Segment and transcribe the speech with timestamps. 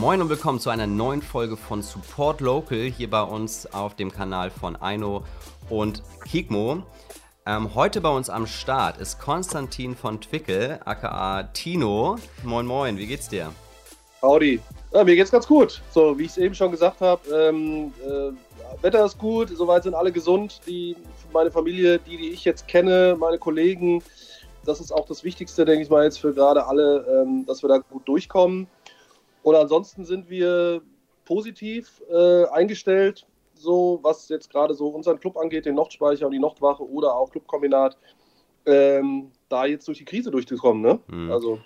[0.00, 4.10] Moin und willkommen zu einer neuen Folge von Support Local hier bei uns auf dem
[4.10, 5.24] Kanal von Aino
[5.68, 6.82] und Kikmo.
[7.44, 12.16] Ähm, heute bei uns am Start ist Konstantin von Twickel, aka Tino.
[12.44, 13.52] Moin Moin, wie geht's dir?
[14.22, 14.58] Howdy.
[14.94, 15.82] Ja, mir geht's ganz gut.
[15.90, 19.94] So, wie ich es eben schon gesagt habe, ähm, äh, Wetter ist gut, soweit sind
[19.94, 20.62] alle gesund.
[20.66, 20.96] Die,
[21.30, 24.02] meine Familie, die, die ich jetzt kenne, meine Kollegen,
[24.64, 27.68] das ist auch das Wichtigste, denke ich mal, jetzt für gerade alle, ähm, dass wir
[27.68, 28.66] da gut durchkommen.
[29.42, 30.82] Und ansonsten sind wir
[31.24, 36.38] positiv äh, eingestellt, so was jetzt gerade so unseren Club angeht, den Nordspeicher und die
[36.38, 37.96] Nordwache oder auch Clubkombinat,
[38.66, 40.82] ähm, da jetzt durch die Krise durchzukommen.
[40.82, 41.00] Ne?
[41.08, 41.30] Mhm.
[41.30, 41.60] Also.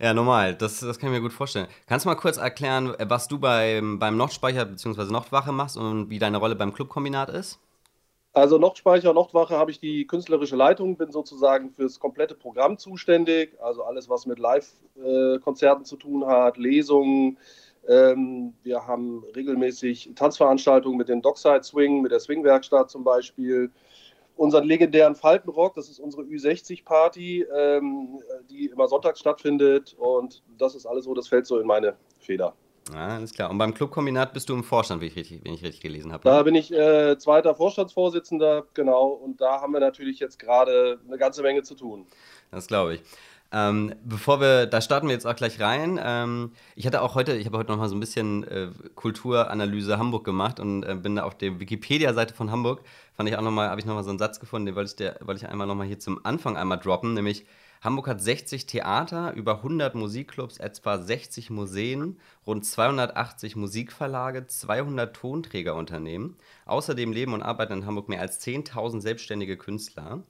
[0.00, 0.54] Ja, normal.
[0.54, 1.66] Das, das kann ich mir gut vorstellen.
[1.86, 5.10] Kannst du mal kurz erklären, was du beim, beim Nordspeicher bzw.
[5.10, 7.58] Nordwache machst und wie deine Rolle beim Clubkombinat ist?
[8.38, 13.82] Also Nordspeicher, Nordwache habe ich die künstlerische Leitung, bin sozusagen fürs komplette Programm zuständig, also
[13.82, 17.36] alles, was mit Live-Konzerten zu tun hat, Lesungen.
[17.88, 23.72] Ähm, wir haben regelmäßig Tanzveranstaltungen mit dem Dockside Swing, mit der Swing-Werkstatt zum Beispiel.
[24.36, 29.96] Unseren legendären Faltenrock, das ist unsere Ü60-Party, ähm, die immer sonntags stattfindet.
[29.98, 32.54] Und das ist alles so, das fällt so in meine Feder.
[32.94, 33.50] Ah, alles klar.
[33.50, 36.26] Und beim Clubkombinat bist du im Vorstand, wie ich richtig, wenn ich richtig gelesen habe.
[36.26, 36.34] Ne?
[36.34, 39.08] Da bin ich äh, zweiter Vorstandsvorsitzender, genau.
[39.08, 42.06] Und da haben wir natürlich jetzt gerade eine ganze Menge zu tun.
[42.50, 43.02] Das glaube ich.
[43.50, 45.98] Ähm, bevor wir, da starten wir jetzt auch gleich rein.
[46.02, 49.98] Ähm, ich hatte auch heute, ich habe heute noch mal so ein bisschen äh, Kulturanalyse
[49.98, 52.82] Hamburg gemacht und äh, bin da auf der Wikipedia-Seite von Hamburg,
[53.16, 54.90] fand ich auch noch mal, habe ich noch mal so einen Satz gefunden, den wollte
[54.90, 57.46] ich, der, wollte ich einmal noch mal hier zum Anfang einmal droppen, nämlich
[57.80, 66.36] Hamburg hat 60 Theater, über 100 Musikclubs, etwa 60 Museen, rund 280 Musikverlage, 200 Tonträgerunternehmen.
[66.66, 70.24] Außerdem leben und arbeiten in Hamburg mehr als 10.000 selbstständige Künstler.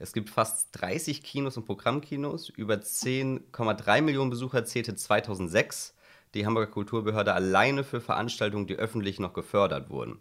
[0.00, 2.48] Es gibt fast 30 Kinos und Programmkinos.
[2.48, 5.94] Über 10,3 Millionen Besucher zählte 2006
[6.34, 10.18] die Hamburger Kulturbehörde alleine für Veranstaltungen, die öffentlich noch gefördert wurden.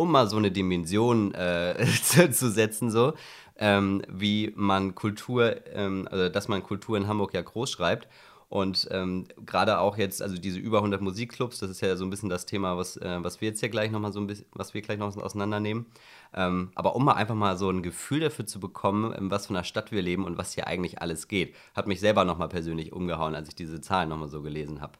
[0.00, 3.12] Um mal so eine Dimension äh, zu, zu, setzen, so
[3.58, 8.08] ähm, wie man Kultur, ähm, also dass man Kultur in Hamburg ja groß schreibt.
[8.48, 12.10] Und ähm, gerade auch jetzt, also diese über 100 Musikclubs, das ist ja so ein
[12.10, 14.74] bisschen das Thema, was, äh, was wir jetzt hier gleich nochmal so ein bisschen, was
[14.74, 15.86] wir gleich noch auseinandernehmen.
[16.34, 19.52] Ähm, aber um mal einfach mal so ein Gefühl dafür zu bekommen, in was für
[19.52, 22.92] einer Stadt wir leben und was hier eigentlich alles geht, hat mich selber nochmal persönlich
[22.92, 24.94] umgehauen, als ich diese Zahlen nochmal so gelesen habe.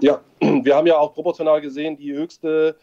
[0.00, 2.78] Ja, wir haben ja auch proportional gesehen die höchste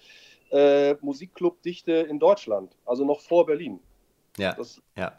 [0.56, 3.82] äh, Musikclubdichte in Deutschland, also noch vor Berlin.
[4.38, 5.12] Ja, das, ja.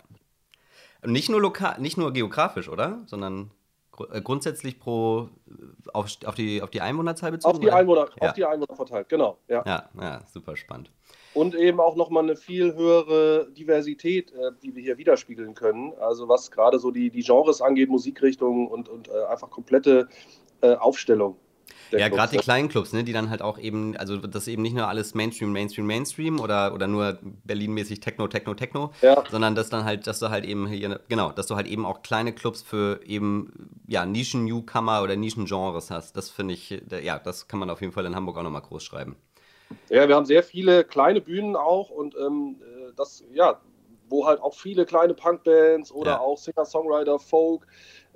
[1.03, 3.03] Und nicht nur lokal, nicht nur geografisch, oder?
[3.05, 3.51] Sondern
[4.13, 5.29] äh, grundsätzlich pro
[5.93, 7.55] auf, auf, die, auf die Einwohnerzahl bezogen?
[7.55, 8.29] Auf die Einwohner, ja.
[8.29, 9.37] auf die Einwohner verteilt, genau.
[9.49, 10.91] Ja, ja, ja super spannend.
[11.35, 15.93] Und eben auch nochmal eine viel höhere Diversität, äh, die wir hier widerspiegeln können.
[16.01, 20.09] Also was gerade so die, die Genres angeht, Musikrichtungen und, und äh, einfach komplette
[20.63, 21.37] äh, Aufstellung
[21.91, 24.75] ja, gerade die kleinen Clubs, ne, die dann halt auch eben, also das eben nicht
[24.75, 29.23] nur alles Mainstream, Mainstream, Mainstream oder, oder nur Berlin-mäßig Techno, Techno, Techno, ja.
[29.31, 32.03] sondern dass dann halt, dass du halt eben hier, genau, dass du halt eben auch
[32.03, 36.17] kleine Clubs für eben, ja, Nischen-Newcomer oder Nischen-Genres hast.
[36.17, 38.83] Das finde ich, ja, das kann man auf jeden Fall in Hamburg auch nochmal groß
[38.83, 39.17] schreiben.
[39.89, 43.61] Ja, wir haben sehr viele kleine Bühnen auch und ähm, äh, das, ja,
[44.09, 46.21] wo halt auch viele kleine Punkbands oder ja.
[46.21, 47.67] auch Singer-Songwriter, Folk,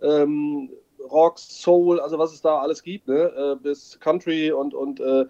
[0.02, 0.70] ähm,
[1.10, 3.32] Rock, Soul, also was es da alles gibt, ne?
[3.36, 5.26] Äh, bis Country und, und äh,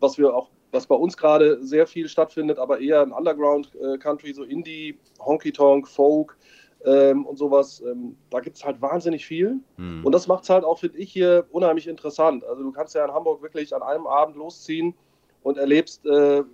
[0.00, 3.98] was wir auch, was bei uns gerade sehr viel stattfindet, aber eher ein Underground äh,
[3.98, 6.36] Country, so Indie, Honky Tonk, Folk
[6.84, 7.80] ähm, und sowas.
[7.80, 9.60] Ähm, da gibt es halt wahnsinnig viel.
[9.76, 10.04] Mhm.
[10.04, 12.44] Und das macht es halt auch, finde ich, hier unheimlich interessant.
[12.44, 14.94] Also du kannst ja in Hamburg wirklich an einem Abend losziehen
[15.42, 16.44] und erlebst äh,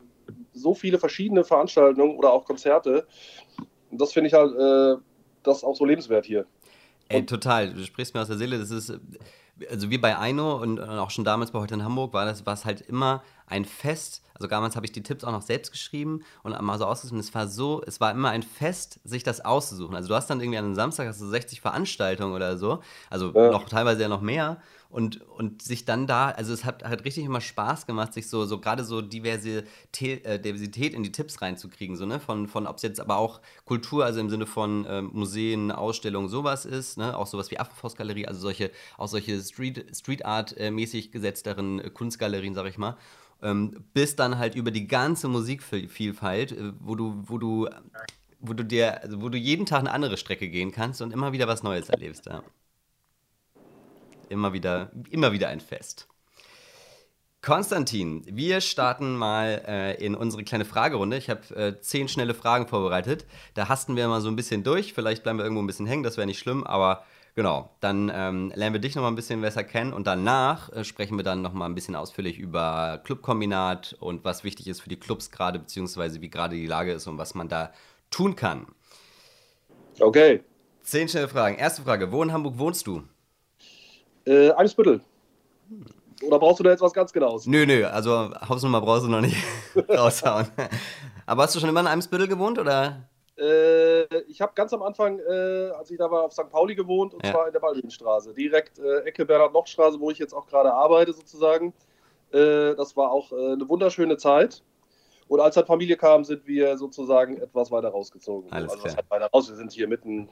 [0.52, 3.06] so viele verschiedene Veranstaltungen oder auch Konzerte.
[3.90, 5.00] Und das finde ich halt äh,
[5.42, 6.46] das auch so lebenswert hier.
[7.08, 7.72] Ey, total.
[7.72, 8.58] Du sprichst mir aus der Seele.
[8.58, 8.92] Das ist,
[9.70, 12.54] also wie bei Eino und auch schon damals bei heute in Hamburg war das, war
[12.54, 14.22] es halt immer ein Fest.
[14.34, 17.20] Also damals habe ich die Tipps auch noch selbst geschrieben und mal so ausgesucht.
[17.20, 19.94] Es war so, es war immer ein Fest, sich das auszusuchen.
[19.94, 22.80] Also du hast dann irgendwie an einem Samstag hast du 60 Veranstaltungen oder so.
[23.10, 23.50] Also ja.
[23.50, 24.60] noch teilweise ja noch mehr
[24.94, 28.44] und, und sich dann da, also es hat, hat richtig immer Spaß gemacht, sich so,
[28.44, 32.20] so gerade so Diversität, äh, Diversität in die Tipps reinzukriegen, so, ne?
[32.20, 36.28] Von, von ob es jetzt aber auch Kultur, also im Sinne von äh, Museen, Ausstellungen,
[36.28, 37.16] sowas ist, ne?
[37.16, 42.66] Auch sowas wie Affenforstgalerie, also solche, auch solche Street, Street Art-mäßig gesetzteren äh, Kunstgalerien, sag
[42.66, 42.96] ich mal.
[43.42, 47.68] Ähm, bis dann halt über die ganze Musikvielfalt, äh, wo du, wo du,
[48.38, 51.32] wo du dir, also wo du jeden Tag eine andere Strecke gehen kannst und immer
[51.32, 52.44] wieder was Neues erlebst, ja
[54.34, 56.08] immer wieder, immer wieder ein Fest.
[57.40, 61.18] Konstantin, wir starten mal äh, in unsere kleine Fragerunde.
[61.18, 63.26] Ich habe äh, zehn schnelle Fragen vorbereitet.
[63.54, 64.94] Da hasten wir mal so ein bisschen durch.
[64.94, 67.04] Vielleicht bleiben wir irgendwo ein bisschen hängen, das wäre nicht schlimm, aber
[67.36, 70.84] Genau, dann ähm, lernen wir dich noch mal ein bisschen besser kennen und danach äh,
[70.84, 74.88] sprechen wir dann noch mal ein bisschen ausführlich über Clubkombinat und was wichtig ist für
[74.88, 77.72] die Clubs gerade, beziehungsweise wie gerade die Lage ist und was man da
[78.10, 78.66] tun kann.
[79.98, 80.44] Okay.
[80.82, 81.56] Zehn schnelle Fragen.
[81.56, 83.02] Erste Frage, wo in Hamburg wohnst du?
[84.26, 85.00] Äh, Eimsbüttel.
[86.22, 87.46] Oder brauchst du da jetzt was ganz genaues?
[87.46, 89.36] Nö, nö, also Hausnummer brauchst du noch nicht
[89.88, 90.46] raushauen.
[91.26, 93.08] Aber hast du schon immer in Eimsbüttel gewohnt, oder?
[93.36, 96.48] Äh, ich habe ganz am Anfang, äh, als ich da war, auf St.
[96.50, 97.32] Pauli gewohnt und Ja.
[97.32, 98.32] zwar in der Baldwinstraße.
[98.32, 101.74] Direkt äh, Ecke Bernhard-Nocht-Straße, wo ich jetzt auch gerade arbeite, sozusagen.
[102.32, 104.62] Äh, das war auch äh, eine wunderschöne Zeit.
[105.26, 108.52] Und als dann Familie kam, sind wir sozusagen etwas weiter rausgezogen.
[108.52, 108.96] Alles also, klar.
[108.96, 109.48] heißt weiter raus?
[109.48, 110.28] Wir sind hier mitten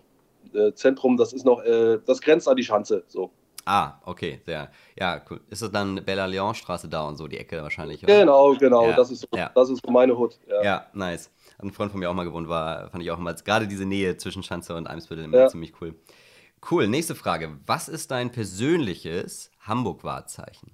[0.55, 3.03] äh, Zentrum, das ist noch, äh, das grenzt an die Schanze.
[3.09, 3.31] So.
[3.65, 4.71] Ah, okay, sehr.
[4.99, 5.41] Ja, cool.
[5.49, 8.03] Ist das dann Bella Leon Straße da und so, die Ecke wahrscheinlich?
[8.03, 8.21] Oder?
[8.21, 8.89] Genau, genau.
[8.89, 9.51] Ja, Das, ist so, ja.
[9.55, 10.39] das ist so meine Hut.
[10.49, 10.63] Ja.
[10.63, 11.31] Ja, nice.
[11.59, 14.17] Ein Freund von mir auch mal gewohnt, war, fand ich auch immer, gerade diese Nähe
[14.17, 15.95] zwischen Schanze und Eimsbüttel immer ziemlich cool.
[16.71, 17.59] Cool, nächste Frage.
[17.67, 20.73] Was ist dein persönliches Hamburg-Wahrzeichen?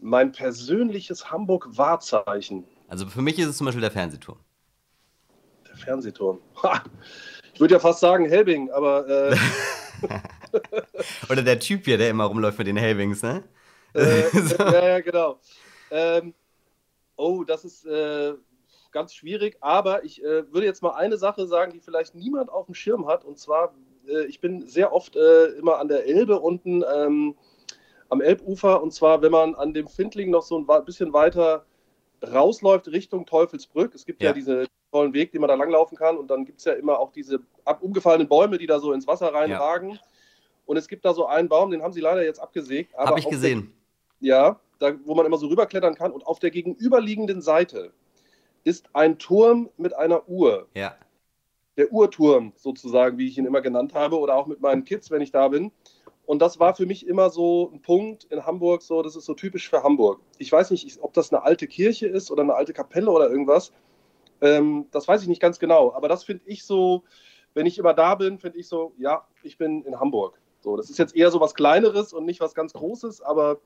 [0.00, 2.64] Mein persönliches Hamburg-Wahrzeichen.
[2.88, 4.38] Also für mich ist es zum Beispiel der Fernsehturm.
[5.68, 6.40] Der Fernsehturm.
[6.62, 6.82] Ha!
[7.54, 9.36] Ich würde ja fast sagen Helbing, aber äh,
[11.30, 13.42] Oder der Typ hier, der immer rumläuft mit den Helvings, ne?
[13.94, 14.56] äh, So.
[14.56, 15.38] ja, ja, genau.
[15.90, 16.34] Ähm,
[17.16, 18.34] oh, das ist äh,
[18.90, 22.66] ganz schwierig, aber ich äh, würde jetzt mal eine Sache sagen, die vielleicht niemand auf
[22.66, 23.24] dem Schirm hat.
[23.24, 23.74] Und zwar,
[24.08, 27.36] äh, ich bin sehr oft äh, immer an der Elbe unten ähm,
[28.08, 28.82] am Elbufer.
[28.82, 31.64] Und zwar, wenn man an dem Findling noch so ein bisschen weiter
[32.22, 33.94] rausläuft Richtung Teufelsbrück.
[33.94, 34.32] Es gibt ja, Ja.
[34.34, 36.16] diesen tollen Weg, den man da langlaufen kann.
[36.16, 37.40] Und dann gibt es ja immer auch diese
[37.80, 39.98] umgefallenen Bäume, die da so ins Wasser reinragen.
[40.72, 42.94] Und es gibt da so einen Baum, den haben sie leider jetzt abgesägt.
[42.96, 43.74] Habe ich auf der- gesehen.
[44.20, 46.12] ja, da, wo man immer so rüberklettern kann.
[46.12, 47.92] Und auf der gegenüberliegenden Seite
[48.64, 50.68] ist ein Turm mit einer Uhr.
[50.74, 50.96] Ja.
[51.76, 55.20] Der Uhrturm sozusagen, wie ich ihn immer genannt habe, oder auch mit meinen Kids, wenn
[55.20, 55.72] ich da bin.
[56.24, 59.34] Und das war für mich immer so ein Punkt in Hamburg, so, das ist so
[59.34, 60.20] typisch für Hamburg.
[60.38, 63.72] Ich weiß nicht, ob das eine alte Kirche ist oder eine alte Kapelle oder irgendwas.
[64.40, 65.92] Ähm, das weiß ich nicht ganz genau.
[65.92, 67.02] Aber das finde ich so,
[67.52, 70.38] wenn ich immer da bin, finde ich so, ja, ich bin in Hamburg.
[70.62, 73.58] So, das ist jetzt eher so was Kleineres und nicht was ganz Großes, aber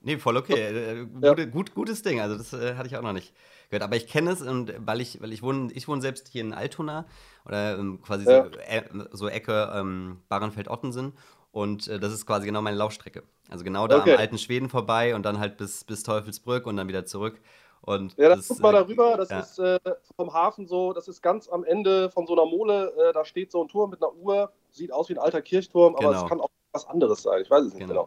[0.00, 0.54] Nee, voll okay.
[0.54, 1.30] Äh, Ja.
[1.30, 2.20] Gute, gut, gutes Ding.
[2.20, 3.34] Also das äh, hatte ich auch noch nicht
[3.68, 3.82] gehört.
[3.82, 6.52] Aber ich kenne es und weil ich, weil ich wohne, ich wohne selbst hier in
[6.52, 7.04] Altona
[7.44, 8.44] oder ähm, quasi Ja.
[8.44, 11.14] so, äh, so Ecke ähm, Bahrenfeld-Ottensen.
[11.50, 13.24] Und äh, das ist quasi genau meine Laufstrecke.
[13.50, 14.12] Also genau da Okay.
[14.12, 17.40] am alten Schweden vorbei und dann halt bis, bis Teufelsbrück und dann wieder zurück.
[17.82, 19.40] Und Ja, das guck mal darüber, das ja.
[19.40, 19.78] ist äh,
[20.16, 23.50] vom Hafen so, das ist ganz am Ende von so einer Mole, äh, da steht
[23.52, 26.22] so ein Turm mit einer Uhr, sieht aus wie ein alter Kirchturm, aber Genau.
[26.24, 28.04] es kann auch was anderes sein, ich weiß es nicht Genau.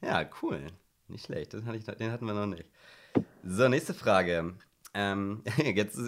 [0.00, 0.12] genau.
[0.12, 0.66] Ja, cool.
[1.08, 1.54] Nicht schlecht.
[1.54, 2.66] Das hatte ich, den hatten wir noch nicht.
[3.42, 4.54] So, nächste Frage.
[4.94, 5.42] Ähm,
[5.74, 5.98] jetzt,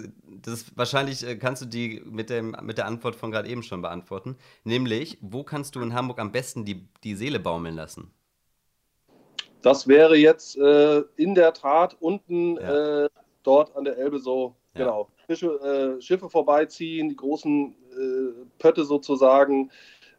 [0.41, 3.81] das wahrscheinlich äh, kannst du die mit, dem, mit der Antwort von gerade eben schon
[3.81, 4.37] beantworten.
[4.63, 8.13] Nämlich, wo kannst du in Hamburg am besten die, die Seele baumeln lassen?
[9.61, 13.05] Das wäre jetzt äh, in der Tat unten Ja.
[13.05, 13.09] äh,
[13.43, 14.85] dort an der Elbe so, Ja.
[14.85, 15.09] genau.
[15.27, 15.47] Fische,
[15.97, 19.71] äh, Schiffe vorbeiziehen, die großen äh, Pötte sozusagen.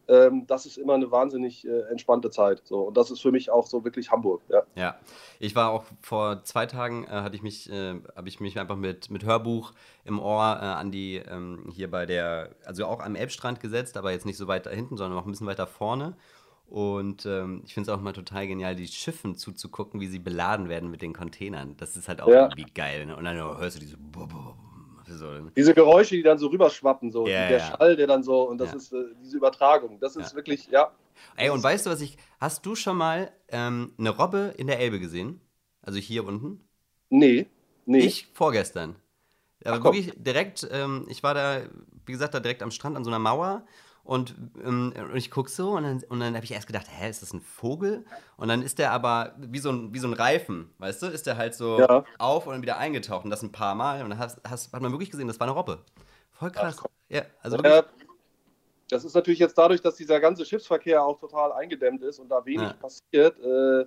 [0.09, 2.63] Ähm, das ist immer eine wahnsinnig äh, entspannte Zeit.
[2.65, 2.81] So.
[2.83, 4.43] Und das ist für mich auch so wirklich Hamburg.
[4.49, 4.63] Ja.
[4.75, 4.97] Ja,
[5.39, 9.11] ich war auch vor zwei Tagen, äh, hatte ich mich, habe ich mich einfach mit,
[9.11, 9.73] mit Hörbuch
[10.05, 14.27] im Ohr an die, ähm, hier bei der, also auch am Elbstrand gesetzt, aber jetzt
[14.27, 16.17] nicht so weit da hinten, sondern noch ein bisschen weiter vorne.
[16.73, 20.71] Und ähm, ich finde es auch mal total genial, die Schiffen zuzugucken, wie sie beladen
[20.71, 21.77] werden mit den Containern.
[21.77, 22.45] Das ist halt auch Ja.
[22.45, 23.05] irgendwie geil.
[23.05, 23.15] Ne?
[23.15, 23.99] Und dann hörst du diese
[25.07, 25.53] so, ne?
[25.55, 27.77] Diese Geräusche, die dann so rüberschwappen, so Ja, der ja.
[27.77, 30.01] Schall, der dann so, und das ist äh, diese Übertragung.
[30.01, 30.91] Das ist wirklich, ja.
[31.37, 32.17] Ey, und weißt du, was ich.
[32.41, 35.43] Hast du schon mal ähm, eine Robbe in der Elbe gesehen?
[35.83, 36.67] Also hier unten?
[37.11, 37.49] Nee,
[37.85, 37.99] nee.
[37.99, 38.97] Ich vorgestern.
[39.63, 41.61] Aber Ach, wirklich direkt, ähm, ich war da,
[42.07, 43.67] wie gesagt, da direkt am Strand an so einer Mauer
[44.05, 47.09] und, ähm, und ich gucke so und dann, und dann habe ich erst gedacht, hä,
[47.09, 48.05] ist das ein Vogel?
[48.37, 51.07] Und dann ist der aber wie so ein, wie so ein Reifen, weißt du?
[51.07, 52.05] Ist der halt so Ja.
[52.19, 54.83] auf und dann wieder eingetaucht und das ein paar Mal und dann hast, hast, hat
[54.83, 55.79] man wirklich gesehen, das war eine Robbe.
[56.33, 56.77] Voll krass.
[56.77, 56.91] komm.
[57.09, 57.83] ja, also Äh,
[58.89, 62.45] das ist natürlich jetzt dadurch, dass dieser ganze Schiffsverkehr auch total eingedämmt ist und da
[62.45, 62.73] wenig Ja.
[62.75, 63.87] passiert, äh,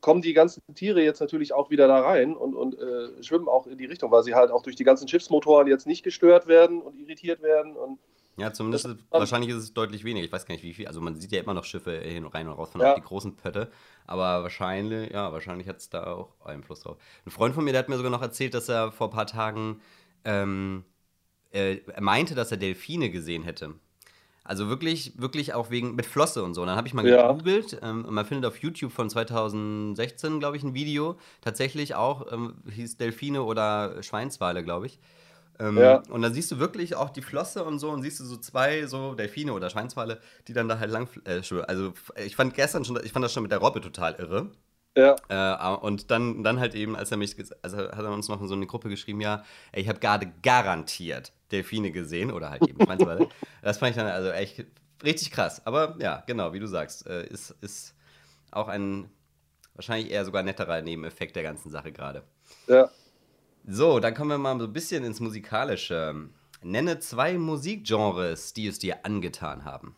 [0.00, 3.66] kommen die ganzen Tiere jetzt natürlich auch wieder da rein und, und äh, schwimmen auch
[3.66, 6.80] in die Richtung, weil sie halt auch durch die ganzen Schiffsmotoren jetzt nicht gestört werden
[6.80, 7.76] und irritiert werden.
[7.76, 7.98] Und
[8.40, 10.24] ja, zumindest, das- wahrscheinlich ist es deutlich weniger.
[10.26, 10.86] Ich weiß gar nicht, wie viel.
[10.88, 12.92] Also man sieht ja immer noch Schiffe hin und rein und raus von Ja.
[12.92, 13.70] auch die großen Pötte.
[14.06, 16.96] Aber wahrscheinlich, ja, wahrscheinlich hat es da auch Einfluss drauf.
[17.26, 19.26] Ein Freund von mir, der hat mir sogar noch erzählt, dass er vor ein paar
[19.26, 19.80] Tagen
[20.24, 20.84] ähm,
[21.52, 23.74] äh, meinte, dass er Delfine gesehen hätte.
[24.42, 26.62] Also wirklich, wirklich auch wegen mit Flosse und so.
[26.62, 27.30] Und dann habe ich mal Ja.
[27.30, 31.18] gegoogelt ähm, und man findet auf YouTube von 2016, glaube ich, ein Video.
[31.40, 34.98] Tatsächlich auch, ähm, hieß Delfine oder Schweinswale, glaube ich.
[35.60, 36.02] Ähm, ja.
[36.08, 38.86] Und dann siehst du wirklich auch die Flosse und so und siehst du so zwei
[38.86, 41.08] so Delfine oder Schweinswale, die dann da halt lang.
[41.24, 41.92] Äh, also
[42.24, 44.50] ich fand gestern schon, ich fand das schon mit der Robbe total irre.
[44.96, 45.16] Ja.
[45.28, 48.48] Äh, und dann, dann halt eben, als er mich, also hat er uns noch in
[48.48, 52.82] so eine Gruppe geschrieben, ja, ey, ich habe gerade garantiert Delfine gesehen oder halt eben
[52.82, 53.28] Schweinswale.
[53.62, 54.64] das fand ich dann also echt
[55.04, 55.64] richtig krass.
[55.66, 57.94] Aber ja, genau, wie du sagst, äh, ist, ist
[58.50, 59.10] auch ein
[59.74, 62.22] wahrscheinlich eher sogar netterer Nebeneffekt der ganzen Sache gerade.
[62.66, 62.90] Ja.
[63.72, 66.28] So, dann kommen wir mal so ein bisschen ins Musikalische.
[66.60, 69.94] Nenne zwei Musikgenres, die es dir angetan haben.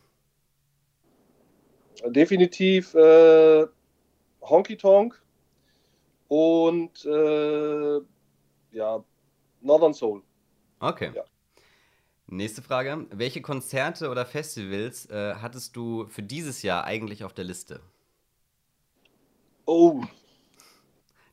[2.05, 3.65] Definitiv äh,
[4.41, 5.19] Honky Tonk
[6.27, 7.99] und äh,
[8.73, 9.03] ja,
[9.61, 10.21] Northern Soul.
[10.79, 11.11] Okay.
[11.15, 11.23] Ja.
[12.27, 13.07] Nächste Frage.
[13.09, 17.79] Welche Konzerte oder Festivals äh, hattest du für dieses Jahr eigentlich auf der Liste?
[19.65, 20.03] Oh.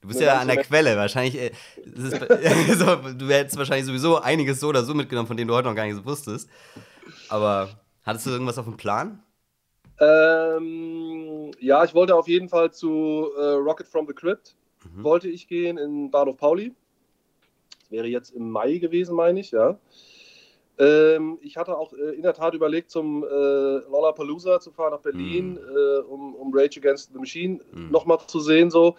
[0.01, 0.97] Du bist ja an der Quelle.
[0.97, 5.47] Wahrscheinlich, äh, ist, so, du hättest wahrscheinlich sowieso einiges so oder so mitgenommen, von dem
[5.47, 6.49] du heute noch gar nicht so wusstest.
[7.29, 7.69] Aber
[8.03, 9.23] hattest du irgendwas auf dem Plan?
[10.01, 14.57] Ähm, ja, ich wollte auf jeden Fall zu äh, Rocket from the Crypt.
[14.85, 15.05] Mhm.
[15.05, 16.75] Wollte ich gehen in Bahnhof Pauli.
[17.81, 19.79] Das wäre jetzt im Mai gewesen, meine ich, ja.
[20.79, 25.01] Ähm, ich hatte auch äh, in der Tat überlegt, zum äh, Lollapalooza zu fahren nach
[25.01, 25.59] Berlin, mhm.
[25.59, 27.91] äh, um, um, Rage Against the Machine mhm.
[27.91, 28.71] nochmal zu sehen.
[28.71, 28.97] So.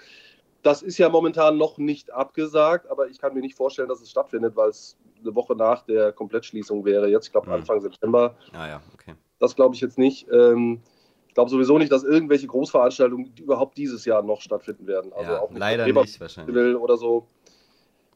[0.64, 4.12] Das ist ja momentan noch nicht abgesagt, aber ich kann mir nicht vorstellen, dass es
[4.12, 7.10] stattfindet, weil es eine Woche nach der Komplettschließung wäre.
[7.10, 7.54] Jetzt, ich glaube, mhm.
[7.54, 8.36] Anfang September.
[8.54, 9.16] Ah ja, okay.
[9.40, 10.28] Das glaube ich jetzt nicht.
[10.32, 10.82] Ähm,
[11.28, 15.14] ich glaube sowieso nicht, dass irgendwelche Großveranstaltungen die überhaupt dieses Jahr noch stattfinden werden.
[15.14, 16.76] Also ja, auch nicht leider nicht wahrscheinlich.
[16.76, 17.26] Oder so.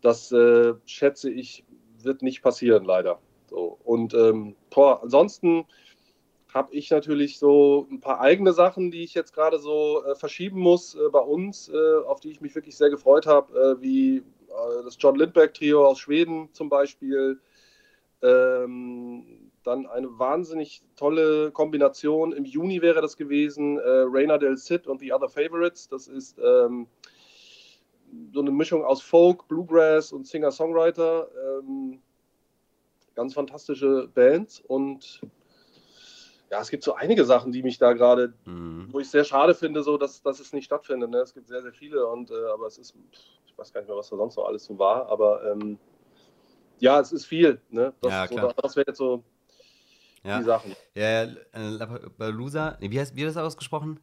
[0.02, 1.64] Das äh, schätze ich,
[2.04, 3.20] wird nicht passieren, leider.
[3.50, 3.80] So.
[3.84, 5.66] Und ähm, boah, ansonsten
[6.56, 10.62] habe ich natürlich so ein paar eigene Sachen, die ich jetzt gerade so äh, verschieben
[10.62, 14.18] muss äh, bei uns, äh, auf die ich mich wirklich sehr gefreut habe, äh, wie
[14.18, 14.24] äh,
[14.86, 17.42] das John Lindbergh Trio aus Schweden zum Beispiel.
[18.22, 22.32] Ähm, dann eine wahnsinnig tolle Kombination.
[22.32, 25.90] Im Juni wäre das gewesen, äh, Rainer del Cid und The Other Favorites.
[25.90, 26.88] Das ist ähm,
[28.34, 31.28] so eine Mischung aus Folk, Bluegrass und Singer-Songwriter.
[31.60, 32.00] Ähm,
[33.14, 35.20] ganz fantastische Bands und
[36.52, 38.88] ja, es gibt so einige Sachen, die mich da gerade, mhm.
[38.92, 41.10] wo ich sehr schade finde, so dass, dass es nicht stattfindet.
[41.10, 41.18] Ne?
[41.18, 42.96] Es gibt sehr, sehr viele und äh, aber es ist,
[43.46, 45.80] ich weiß gar nicht mehr, was da sonst noch alles so war, aber ähm,
[46.80, 47.62] ja, es ist viel.
[47.70, 47.94] Ne?
[48.02, 49.24] Das, ja, so, das wäre jetzt so
[50.24, 50.40] ja.
[50.40, 50.76] die Sachen.
[50.94, 54.00] Ja, ja Lollapalooza, nee, wie heißt wie das ausgesprochen?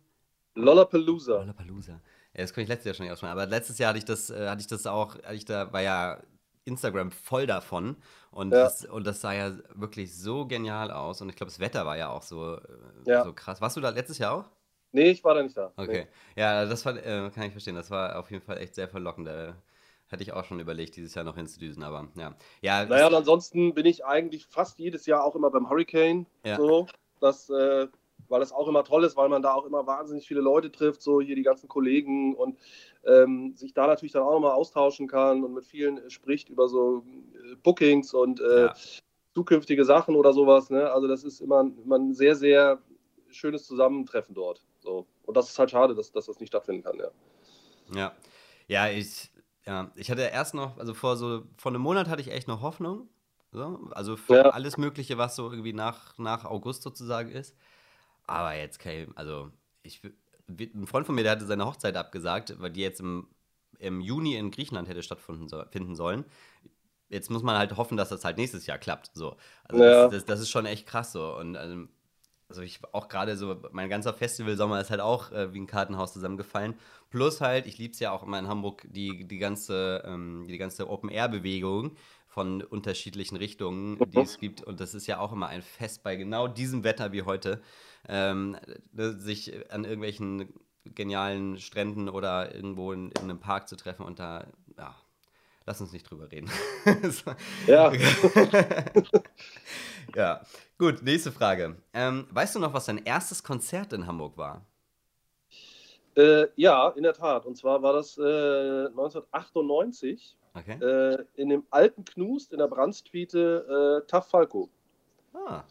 [0.54, 1.38] Lollapalooza.
[1.38, 1.92] Lollapalooza.
[2.34, 4.30] Ja, das konnte ich letztes Jahr schon nicht aussprechen, aber letztes Jahr hatte ich das,
[4.30, 6.22] äh, hatte ich das auch, hatte ich da, war ja
[6.64, 7.96] Instagram voll davon.
[8.32, 8.64] Und, ja.
[8.64, 11.20] das, und das sah ja wirklich so genial aus.
[11.20, 12.60] Und ich glaube, das Wetter war ja auch so, äh,
[13.06, 13.24] ja.
[13.24, 13.60] so krass.
[13.60, 14.44] Warst du da letztes Jahr auch?
[14.90, 15.72] Nee, ich war da nicht da.
[15.76, 16.06] Okay.
[16.36, 16.40] Nee.
[16.40, 17.74] Ja, das war, äh, kann ich verstehen.
[17.74, 19.28] Das war auf jeden Fall echt sehr verlockend.
[19.28, 19.54] Da
[20.08, 22.34] hätte ich auch schon überlegt, dieses Jahr noch hinzudüsen, aber ja.
[22.60, 26.26] ja naja, und ansonsten bin ich eigentlich fast jedes Jahr auch immer beim Hurricane.
[26.44, 26.56] Ja.
[26.56, 26.86] So.
[27.20, 27.86] Das äh,
[28.28, 31.02] weil das auch immer toll ist, weil man da auch immer wahnsinnig viele Leute trifft,
[31.02, 32.58] so hier die ganzen Kollegen und
[33.04, 37.04] ähm, sich da natürlich dann auch nochmal austauschen kann und mit vielen spricht über so
[37.34, 38.74] äh, Bookings und äh, ja.
[39.34, 40.70] zukünftige Sachen oder sowas.
[40.70, 40.90] Ne?
[40.90, 42.80] Also das ist immer, immer ein sehr, sehr
[43.28, 44.64] schönes Zusammentreffen dort.
[44.80, 45.06] So.
[45.24, 47.08] Und das ist halt schade, dass, dass das nicht stattfinden kann, ja.
[47.94, 48.12] Ja,
[48.68, 49.30] ja ich,
[49.66, 52.62] ja, ich hatte erst noch, also vor so, vor einem Monat hatte ich echt noch
[52.62, 53.08] Hoffnung.
[53.52, 54.42] So, also für ja.
[54.50, 57.54] alles Mögliche, was so irgendwie nach, nach August sozusagen ist.
[58.32, 59.50] Aber jetzt, okay, also
[59.82, 60.00] ich,
[60.48, 63.28] ein Freund von mir, der hatte seine Hochzeit abgesagt, weil die jetzt im,
[63.78, 66.24] im Juni in Griechenland hätte stattfinden sollen.
[67.10, 69.10] Jetzt muss man halt hoffen, dass das halt nächstes Jahr klappt.
[69.12, 69.36] So.
[69.64, 70.04] Also ja.
[70.04, 71.36] das, das, das, ist schon echt krass so.
[71.36, 71.90] Und ähm,
[72.48, 76.14] also ich auch gerade so, mein ganzer Festivalsommer ist halt auch äh, wie ein Kartenhaus
[76.14, 76.74] zusammengefallen.
[77.10, 80.56] Plus halt, ich liebe es ja auch immer in Hamburg, die, die ganze, ähm, die
[80.56, 81.96] ganze Open-Air-Bewegung
[82.32, 84.62] von unterschiedlichen Richtungen, die es gibt.
[84.62, 87.60] Und das ist ja auch immer ein Fest bei genau diesem Wetter wie heute
[88.08, 88.56] ähm,
[88.92, 90.48] ne, sich an irgendwelchen
[90.86, 94.46] genialen Stränden oder irgendwo in, in, einem Park zu treffen und da,
[94.78, 94.94] ja,
[95.66, 96.50] lass uns nicht drüber reden.
[97.66, 97.92] ja.
[100.16, 100.40] ja.
[100.78, 101.76] Gut, nächste Frage.
[101.92, 104.64] Ähm, weißt du noch, was dein erstes Konzert in Hamburg war?
[106.16, 107.44] Äh, ja, in der Tat.
[107.44, 110.78] Und zwar war das äh, 1998 okay.
[110.82, 114.68] äh, in dem alten Knust in der Brandstwiete äh, Taff Falco.
[115.34, 115.64] Ah.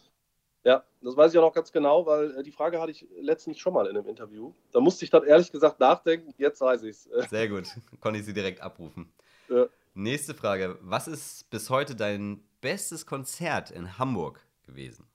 [0.63, 3.57] Ja, das weiß ich auch noch ganz genau, weil äh, die Frage hatte ich letztens
[3.57, 4.53] schon mal in einem Interview.
[4.71, 7.03] Da musste ich dann ehrlich gesagt nachdenken, jetzt weiß ich es.
[7.29, 7.67] Sehr gut,
[7.99, 9.11] konnte ich sie direkt abrufen.
[9.49, 9.65] Ja.
[9.93, 10.77] Nächste Frage.
[10.81, 15.05] Was ist bis heute dein bestes Konzert in Hamburg gewesen?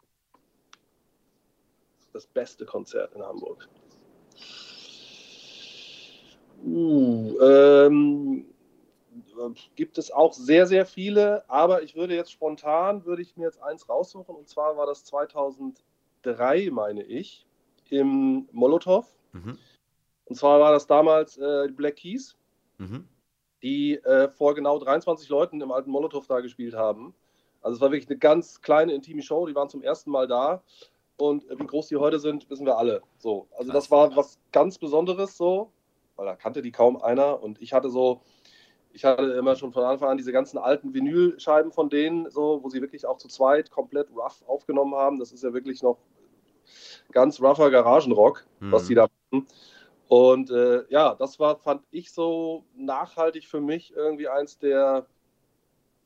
[2.12, 3.68] Das beste Konzert in Hamburg.
[6.64, 8.46] Uh, ähm,
[9.74, 13.62] gibt es auch sehr, sehr viele, aber ich würde jetzt spontan, würde ich mir jetzt
[13.62, 17.46] eins raussuchen und zwar war das 2003, meine ich,
[17.90, 19.06] im Molotow.
[19.32, 19.58] Mhm.
[20.26, 22.36] Und zwar war das damals äh, Black Keys,
[22.78, 23.08] mhm.
[23.62, 27.14] die äh, vor genau 23 Leuten im alten Molotow da gespielt haben.
[27.62, 30.62] Also es war wirklich eine ganz kleine, intime Show, die waren zum ersten Mal da.
[31.16, 33.02] Und äh, wie groß die heute sind, wissen wir alle.
[33.18, 35.72] So, also das war was ganz Besonderes so,
[36.16, 37.42] weil da kannte die kaum einer.
[37.42, 38.22] Und ich hatte so,
[38.96, 42.70] ich hatte immer schon von Anfang an diese ganzen alten Vinylscheiben von denen, so, wo
[42.70, 45.18] sie wirklich auch zu zweit komplett rough aufgenommen haben.
[45.18, 45.98] Das ist ja wirklich noch
[47.12, 48.72] ganz rougher Garagenrock, mhm.
[48.72, 49.46] was die da machen.
[50.08, 55.06] Und äh, ja, das war, fand ich so nachhaltig für mich irgendwie eins der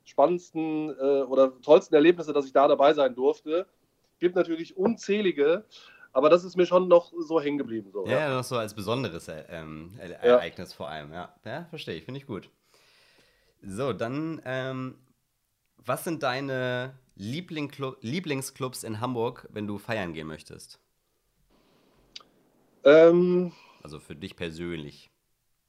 [0.04, 3.66] spannendsten äh, oder tollsten Erlebnisse, dass ich da dabei sein durfte.
[4.18, 5.64] Gibt natürlich unzählige,
[6.12, 7.90] aber das ist mir schon noch so hängen geblieben.
[7.92, 10.76] So, ja, ja, noch so als besonderes äh, ähm, Ereignis ja.
[10.76, 11.12] vor allem.
[11.12, 12.50] Ja, ja verstehe ich, finde ich gut.
[13.62, 14.98] So, dann, ähm,
[15.76, 20.80] was sind deine Lieblingclub Lieblingsclubs in Hamburg, wenn du feiern gehen möchtest?
[22.84, 23.52] Ähm,
[23.82, 25.10] also für dich persönlich.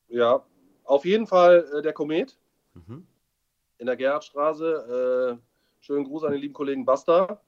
[0.08, 0.46] Ja,
[0.86, 2.38] auf jeden Fall äh, der Komet
[2.74, 3.06] mhm.
[3.78, 5.40] in der Gerhardstraße.
[5.40, 7.42] Äh, schönen Gruß an den lieben Kollegen Basta.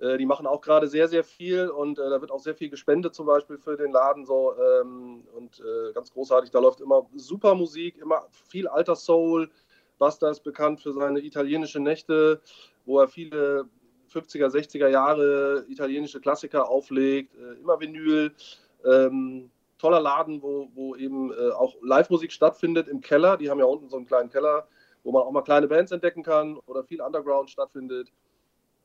[0.00, 2.70] Äh, die machen auch gerade sehr, sehr viel und äh, da wird auch sehr viel
[2.70, 4.24] gespendet, zum Beispiel für den Laden.
[4.24, 9.50] So, ähm, und äh, ganz großartig, da läuft immer super Musik, immer viel alter Soul.
[9.98, 12.40] Basta ist bekannt für seine italienische Nächte,
[12.86, 13.68] wo er viele
[14.12, 18.32] 50er, 60er Jahre italienische Klassiker auflegt, äh, immer Vinyl.
[18.84, 23.36] Ähm, toller Laden, wo, wo eben äh, auch Live-Musik stattfindet im Keller.
[23.36, 24.66] Die haben ja unten so einen kleinen Keller,
[25.04, 28.12] wo man auch mal kleine Bands entdecken kann oder viel Underground stattfindet.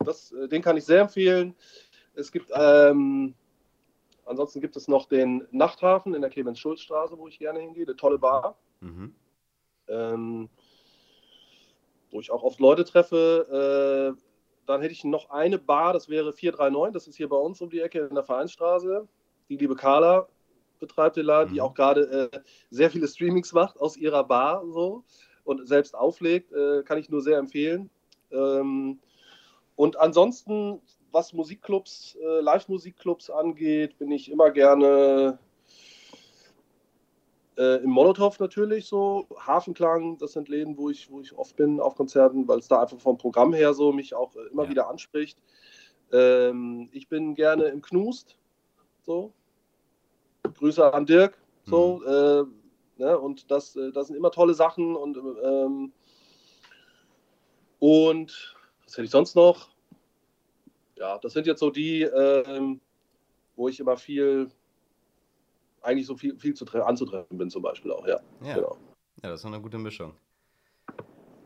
[0.03, 1.55] Das, äh, den kann ich sehr empfehlen.
[2.15, 3.33] Es gibt, ähm,
[4.25, 8.19] ansonsten gibt es noch den Nachthafen in der Clemens-Schulz-Straße, wo ich gerne hingehe, eine tolle
[8.19, 8.57] Bar.
[8.81, 9.15] Mhm.
[9.87, 10.49] Ähm,
[12.11, 14.15] wo ich auch oft Leute treffe.
[14.15, 14.21] Äh,
[14.65, 17.69] dann hätte ich noch eine Bar, das wäre 439, das ist hier bei uns um
[17.69, 19.07] die Ecke in der Vereinsstraße.
[19.49, 20.27] Die liebe Carla
[20.79, 21.53] betreibt den Laden, mhm.
[21.55, 25.03] die auch gerade äh, sehr viele Streamings macht aus ihrer Bar so
[25.43, 27.89] und selbst auflegt, äh, kann ich nur sehr empfehlen.
[28.31, 28.99] Ähm,
[29.75, 30.81] und ansonsten,
[31.11, 35.39] was Musikclubs, äh, Live-Musikclubs angeht, bin ich immer gerne
[37.57, 41.79] äh, im Molotow natürlich so, Hafenklang, das sind Läden, wo ich, wo ich oft bin
[41.79, 44.69] auf Konzerten, weil es da einfach vom Programm her so mich auch äh, immer ja.
[44.69, 45.39] wieder anspricht.
[46.11, 48.37] Ähm, ich bin gerne im Knust,
[49.01, 49.33] so.
[50.55, 52.01] Grüße an Dirk, so.
[52.03, 52.07] Mhm.
[52.07, 55.93] Äh, ne, und das, äh, das sind immer tolle Sachen und ähm,
[57.79, 58.55] und
[58.93, 59.69] was hätte ich sonst noch?
[60.97, 62.79] Ja, das sind jetzt so die, ähm,
[63.55, 64.51] wo ich immer viel
[65.81, 68.19] eigentlich so viel, viel zu anzutreffen bin, zum Beispiel auch, ja.
[68.43, 68.77] Ja, genau.
[69.23, 70.13] ja das ist eine gute Mischung.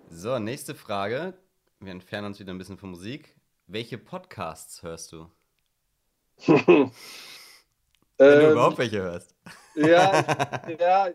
[0.09, 1.35] So, nächste Frage.
[1.79, 3.37] Wir entfernen uns wieder ein bisschen von Musik.
[3.65, 5.31] Welche Podcasts hörst du?
[6.47, 6.91] Wenn
[8.19, 9.33] ähm, du überhaupt welche hörst.
[9.75, 11.09] Ja, ja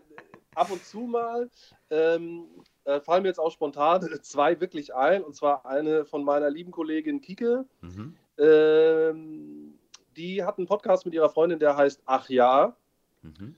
[0.55, 1.47] ab und zu mal.
[1.91, 2.47] Ähm,
[2.85, 5.23] äh, fallen mir jetzt auch spontan zwei wirklich ein.
[5.23, 7.65] Und zwar eine von meiner lieben Kollegin Kike.
[7.81, 8.15] Mhm.
[8.37, 9.79] Ähm,
[10.17, 12.75] die hat einen Podcast mit ihrer Freundin, der heißt Ach ja.
[13.21, 13.55] Mhm.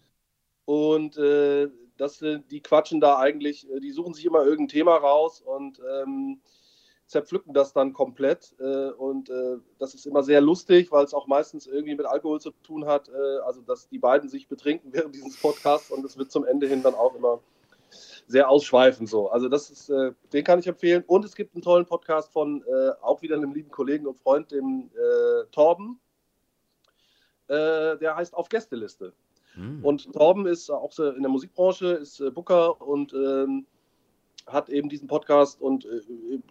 [0.65, 5.41] Und äh, das, die quatschen da eigentlich, äh, die suchen sich immer irgendein Thema raus
[5.41, 6.41] und ähm,
[7.05, 8.55] zerpflücken das dann komplett.
[8.59, 12.41] Äh, und äh, das ist immer sehr lustig, weil es auch meistens irgendwie mit Alkohol
[12.41, 13.09] zu tun hat.
[13.09, 16.67] Äh, also, dass die beiden sich betrinken während dieses Podcasts und es wird zum Ende
[16.67, 17.39] hin dann auch immer
[18.27, 19.29] sehr ausschweifend so.
[19.29, 21.03] Also, das ist, äh, den kann ich empfehlen.
[21.07, 22.63] Und es gibt einen tollen Podcast von
[23.01, 24.89] auch wieder einem lieben Kollegen und Freund, dem
[25.51, 25.99] Torben.
[27.47, 29.13] der heißt Auf Gästeliste.
[29.55, 29.83] Mhm.
[29.83, 33.65] Und Torben ist auch in der Musikbranche, ist äh, Booker und ähm,
[34.47, 36.01] hat eben diesen Podcast und äh,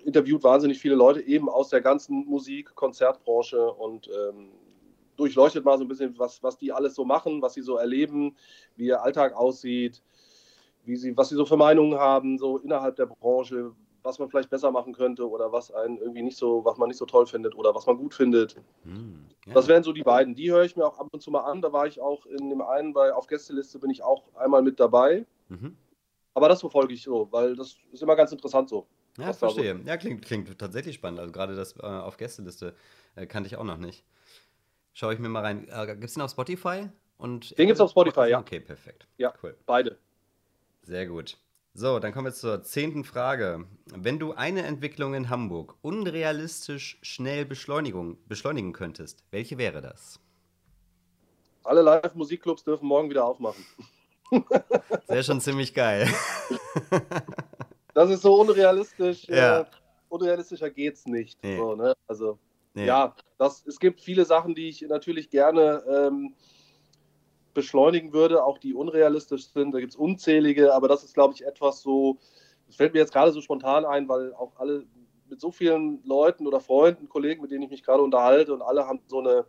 [0.04, 4.50] interviewt wahnsinnig viele Leute eben aus der ganzen Musik-, Konzertbranche und ähm,
[5.16, 8.34] durchleuchtet mal so ein bisschen, was, was die alles so machen, was sie so erleben,
[8.76, 10.02] wie ihr Alltag aussieht,
[10.85, 14.51] wie sie, was sie so für Meinungen haben, so innerhalb der Branche, was man vielleicht
[14.51, 17.55] besser machen könnte oder was einen irgendwie nicht so, was man nicht so toll findet
[17.55, 18.57] oder was man gut findet.
[18.85, 19.55] Hm, ja.
[19.55, 20.35] Das wären so die beiden.
[20.35, 21.62] Die höre ich mir auch ab und zu mal an.
[21.62, 24.79] Da war ich auch in dem einen bei auf Gästeliste bin ich auch einmal mit
[24.79, 25.27] dabei.
[25.49, 25.77] Mhm.
[26.35, 28.87] Aber das verfolge ich so, weil das ist immer ganz interessant so.
[29.16, 29.79] Ja, verstehe.
[29.79, 29.88] So.
[29.88, 31.20] Ja, klingt, klingt tatsächlich spannend.
[31.20, 32.75] Also gerade das äh, auf Gästeliste
[33.14, 34.05] äh, kannte ich auch noch nicht.
[34.92, 35.66] Schaue ich mir mal rein.
[35.68, 36.88] Äh, gibt es den auf Spotify?
[37.16, 38.40] Und den gibt es auf Spotify, ja.
[38.40, 39.07] Okay, perfekt.
[39.16, 39.57] Ja, cool.
[39.66, 39.99] Beide.
[40.85, 41.38] Sehr gut.
[41.73, 43.66] So, dann kommen wir zur zehnten Frage.
[43.87, 50.20] Wenn du eine Entwicklung in Hamburg unrealistisch schnell beschleunigen könntest, welche wäre das?
[51.64, 53.64] Alle Live-Musikclubs dürfen morgen wieder aufmachen.
[55.09, 56.07] Sehr schon ziemlich geil.
[57.94, 59.27] das ist so unrealistisch.
[59.29, 59.61] Ja.
[59.61, 59.64] Äh,
[60.11, 61.42] unrealistischer geht's nicht.
[61.42, 61.57] Nee.
[61.57, 61.94] So, ne?
[62.07, 62.38] Also
[62.75, 62.85] nee.
[62.87, 66.35] ja, das, es gibt viele Sachen, die ich natürlich gerne ähm,
[67.54, 69.72] beschleunigen würde, auch die unrealistisch sind.
[69.72, 72.18] Da gibt es unzählige, aber das ist, glaube ich, etwas so,
[72.66, 74.84] das fällt mir jetzt gerade so spontan ein, weil auch alle
[75.28, 78.86] mit so vielen Leuten oder Freunden, Kollegen, mit denen ich mich gerade unterhalte und alle
[78.86, 79.46] haben so eine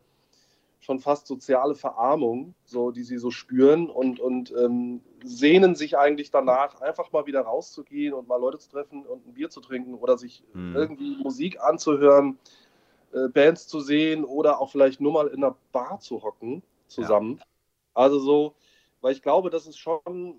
[0.79, 6.29] schon fast soziale Verarmung, so, die sie so spüren und, und ähm, sehnen sich eigentlich
[6.29, 9.95] danach, einfach mal wieder rauszugehen und mal Leute zu treffen und ein Bier zu trinken
[9.95, 10.75] oder sich mhm.
[10.75, 12.37] irgendwie Musik anzuhören,
[13.13, 17.37] äh, Bands zu sehen oder auch vielleicht nur mal in einer Bar zu hocken zusammen.
[17.39, 17.45] Ja.
[17.95, 18.53] Also so,
[19.01, 20.35] weil ich glaube, das ist schon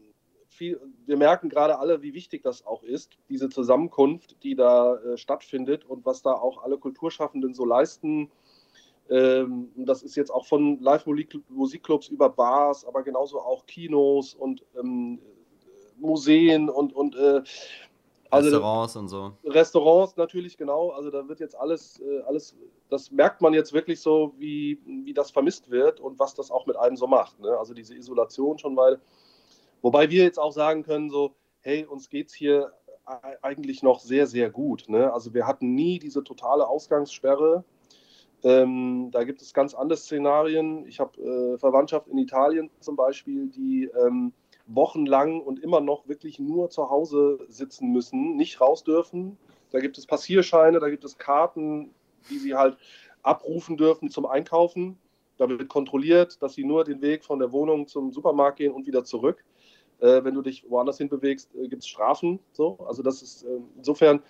[0.49, 5.17] viel, wir merken gerade alle, wie wichtig das auch ist, diese Zusammenkunft, die da äh,
[5.17, 8.31] stattfindet und was da auch alle Kulturschaffenden so leisten.
[9.09, 15.21] Ähm, das ist jetzt auch von Live-Musikclubs über Bars, aber genauso auch Kinos und ähm,
[15.99, 17.43] Museen und, und äh,
[18.31, 19.33] also Restaurants und so.
[19.45, 20.91] Restaurants natürlich, genau.
[20.91, 22.57] Also da wird jetzt alles, äh, alles,
[22.89, 26.67] das merkt man jetzt wirklich so, wie, wie das vermisst wird und was das auch
[26.67, 27.39] mit einem so macht.
[27.41, 27.57] Ne?
[27.59, 29.01] Also diese Isolation schon, weil,
[29.83, 32.73] wobei wir jetzt auch sagen können, so, hey, uns geht es hier
[33.43, 34.89] eigentlich noch sehr, sehr gut.
[34.89, 35.13] Ne?
[35.13, 37.65] Also wir hatten nie diese totale Ausgangssperre.
[38.43, 40.87] Ähm, da gibt es ganz andere Szenarien.
[40.87, 44.33] Ich habe äh, Verwandtschaft in Italien zum Beispiel, die ähm,
[44.67, 49.39] wochenlang und immer noch wirklich nur zu Hause sitzen müssen, nicht raus dürfen.
[49.71, 51.91] Da gibt es Passierscheine, da gibt es Karten,
[52.31, 52.77] die sie halt
[53.23, 54.99] abrufen dürfen zum Einkaufen.
[55.39, 58.87] Da wird kontrolliert, dass sie nur den Weg von der Wohnung zum Supermarkt gehen und
[58.87, 59.45] wieder zurück.
[60.01, 62.39] Äh, wenn du dich woanders hin bewegst, äh, gibt es Strafen.
[62.53, 62.79] So.
[62.87, 64.23] Also das ist äh, insofern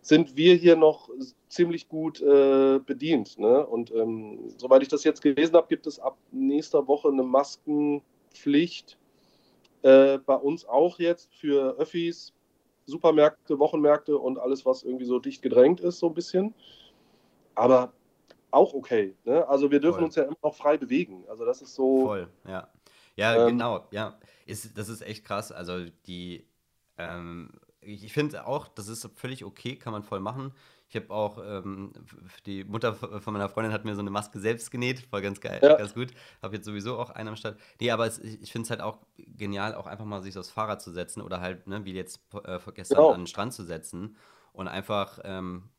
[0.00, 1.10] sind wir hier noch
[1.48, 3.38] ziemlich gut äh, bedient.
[3.38, 3.66] Ne?
[3.66, 8.98] Und ähm, soweit ich das jetzt gelesen habe, gibt es ab nächster Woche eine Maskenpflicht
[9.82, 12.32] äh, bei uns auch jetzt für Öffis,
[12.86, 16.54] Supermärkte, Wochenmärkte und alles, was irgendwie so dicht gedrängt ist, so ein bisschen.
[17.54, 17.92] Aber
[18.50, 19.14] auch okay.
[19.24, 19.46] Ne?
[19.48, 20.04] Also wir dürfen Voll.
[20.04, 21.24] uns ja immer noch frei bewegen.
[21.28, 22.06] Also das ist so.
[22.06, 22.68] Voll, ja.
[23.16, 24.18] Ja, ähm, genau, ja.
[24.46, 25.52] Ist, das ist echt krass.
[25.52, 26.46] Also die
[26.98, 27.50] ähm,
[27.82, 30.52] ich finde auch, das ist völlig okay, kann man voll machen.
[30.88, 31.90] Ich habe auch, ähm,
[32.44, 35.58] die Mutter von meiner Freundin hat mir so eine Maske selbst genäht, voll ganz geil,
[35.62, 35.76] ja.
[35.76, 36.08] ganz gut.
[36.42, 37.58] Habe jetzt sowieso auch eine am Start.
[37.80, 40.82] Nee, aber es, ich finde es halt auch genial, auch einfach mal sich aufs Fahrrad
[40.82, 43.12] zu setzen oder halt, ne, wie jetzt äh, gestern genau.
[43.12, 44.16] an den Strand zu setzen
[44.52, 45.70] und einfach, ähm,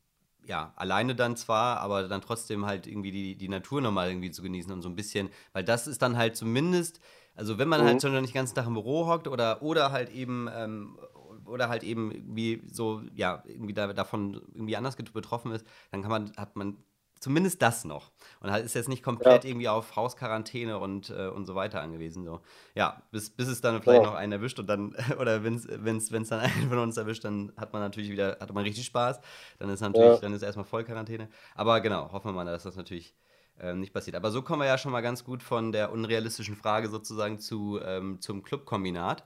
[0.46, 4.42] ja, alleine dann zwar, aber dann trotzdem halt irgendwie die, die Natur nochmal irgendwie zu
[4.42, 7.00] genießen und so ein bisschen, weil das ist dann halt zumindest,
[7.36, 7.92] also wenn man halt mhm.
[7.92, 10.98] halt schon nicht den ganzen Tag im Büro hockt oder, oder halt eben ähm,
[11.46, 16.10] oder halt eben irgendwie so, ja, irgendwie da, davon irgendwie anders betroffen ist, dann kann
[16.10, 16.76] man, hat man
[17.24, 18.10] zumindest das noch.
[18.40, 19.50] Und halt ist jetzt nicht komplett ja.
[19.50, 22.24] irgendwie auf Hausquarantäne und, äh, und so weiter angewiesen.
[22.24, 22.40] So.
[22.74, 24.10] Ja, bis, bis es dann vielleicht ja.
[24.10, 27.72] noch einen erwischt und dann, oder wenn es dann einen von uns erwischt, dann hat
[27.72, 29.20] man natürlich wieder, hat man richtig Spaß.
[29.58, 30.18] Dann ist natürlich, ja.
[30.18, 31.28] dann ist erstmal Vollquarantäne.
[31.54, 33.14] Aber genau, hoffen wir mal, dass das natürlich
[33.58, 34.16] ähm, nicht passiert.
[34.16, 37.80] Aber so kommen wir ja schon mal ganz gut von der unrealistischen Frage sozusagen zu,
[37.82, 39.24] ähm, zum Clubkombinat.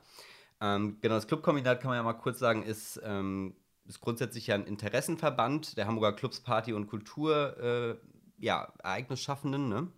[0.61, 3.55] Ähm, genau, das Clubkombinat kann man ja mal kurz sagen, ist, ähm,
[3.87, 9.88] ist grundsätzlich ja ein Interessenverband der Hamburger Clubs, Party und Kultur, äh, ja, Ereignisschaffenden, ne?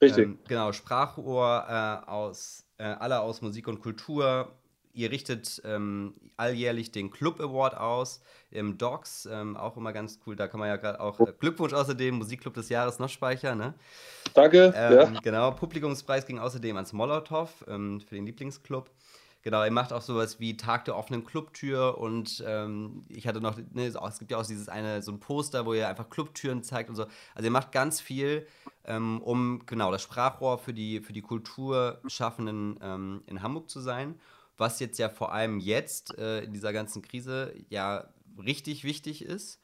[0.00, 0.24] Richtig.
[0.24, 4.52] Ähm, genau, Sprachrohr äh, aus, äh, aller aus Musik und Kultur.
[4.92, 10.36] Ihr richtet ähm, alljährlich den Club Award aus im Docs, ähm, auch immer ganz cool.
[10.36, 13.58] Da kann man ja gerade auch äh, Glückwunsch außerdem, Musikclub des Jahres noch speichern.
[13.58, 13.74] Ne?
[14.32, 14.72] Danke.
[14.74, 15.20] Ähm, ja.
[15.20, 18.90] Genau, Publikumspreis ging außerdem ans Molotow ähm, für den Lieblingsclub.
[19.46, 23.56] Genau, er macht auch sowas wie Tag der offenen Clubtür und ähm, ich hatte noch,
[23.74, 26.90] ne, es gibt ja auch dieses eine, so ein Poster, wo er einfach Clubtüren zeigt
[26.90, 27.04] und so.
[27.32, 28.48] Also er macht ganz viel,
[28.84, 34.18] ähm, um genau das Sprachrohr für die, für die Kulturschaffenden ähm, in Hamburg zu sein.
[34.56, 38.08] Was jetzt ja vor allem jetzt äh, in dieser ganzen Krise ja
[38.44, 39.60] richtig wichtig ist.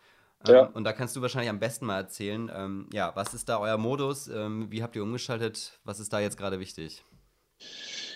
[0.47, 0.63] Ähm, ja.
[0.63, 3.79] Und da kannst du wahrscheinlich am besten mal erzählen, ähm, ja, was ist da euer
[3.79, 4.29] Modus?
[4.29, 5.81] Ähm, wie habt ihr umgeschaltet?
[5.83, 7.03] Was ist da jetzt gerade wichtig?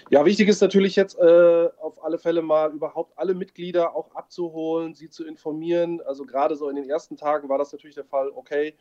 [0.08, 4.94] Ja, wichtig ist natürlich jetzt äh, auf alle Fälle mal überhaupt alle Mitglieder auch abzuholen,
[4.94, 6.00] sie zu informieren.
[6.02, 8.74] Also gerade so in den ersten Tagen war das natürlich der Fall, okay,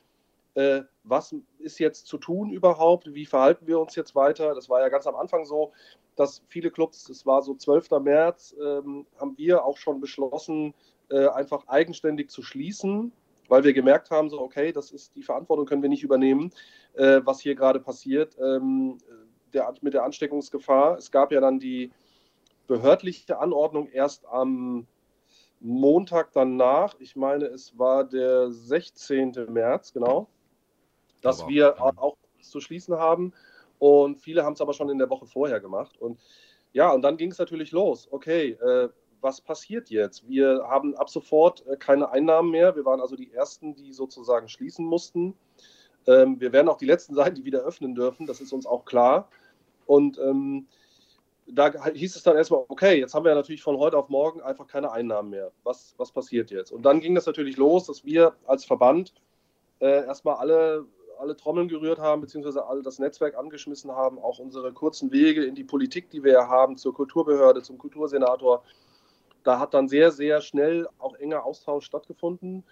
[0.53, 3.11] äh, was ist jetzt zu tun überhaupt?
[3.15, 4.53] Wie verhalten wir uns jetzt weiter?
[4.53, 5.73] Das war ja ganz am Anfang so,
[6.15, 7.89] dass viele Clubs, es war so 12.
[8.01, 10.75] März, ähm, haben wir auch schon beschlossen,
[11.09, 13.11] äh, einfach eigenständig zu schließen,
[13.49, 16.53] weil wir gemerkt haben, so okay, das ist die Verantwortung können wir nicht übernehmen,
[16.93, 18.37] äh, was hier gerade passiert.
[18.39, 18.99] Ähm,
[19.55, 20.97] der, mit der Ansteckungsgefahr.
[20.97, 21.91] Es gab ja dann die
[22.67, 24.87] behördliche Anordnung erst am
[25.59, 29.47] Montag danach, ich meine, es war der 16.
[29.49, 30.27] März, genau,
[31.21, 31.93] dass aber, wir ja.
[31.97, 33.33] auch zu schließen haben.
[33.79, 35.99] Und viele haben es aber schon in der Woche vorher gemacht.
[35.99, 36.19] Und
[36.73, 38.07] ja, und dann ging es natürlich los.
[38.11, 38.89] Okay, äh,
[39.21, 40.27] was passiert jetzt?
[40.27, 42.75] Wir haben ab sofort äh, keine Einnahmen mehr.
[42.75, 45.35] Wir waren also die Ersten, die sozusagen schließen mussten.
[46.07, 48.27] Ähm, wir werden auch die Letzten sein, die wieder öffnen dürfen.
[48.27, 49.29] Das ist uns auch klar.
[49.85, 50.67] Und ähm,
[51.47, 54.67] da hieß es dann erstmal, okay, jetzt haben wir natürlich von heute auf morgen einfach
[54.67, 55.51] keine Einnahmen mehr.
[55.63, 56.71] Was, was passiert jetzt?
[56.71, 59.13] Und dann ging das natürlich los, dass wir als Verband
[59.79, 60.85] äh, erstmal alle,
[61.19, 65.53] alle Trommeln gerührt haben, beziehungsweise all das Netzwerk angeschmissen haben, auch unsere kurzen Wege in
[65.53, 68.63] die Politik, die wir ja haben, zur Kulturbehörde, zum Kultursenator.
[69.43, 72.63] Da hat dann sehr, sehr schnell auch enger Austausch stattgefunden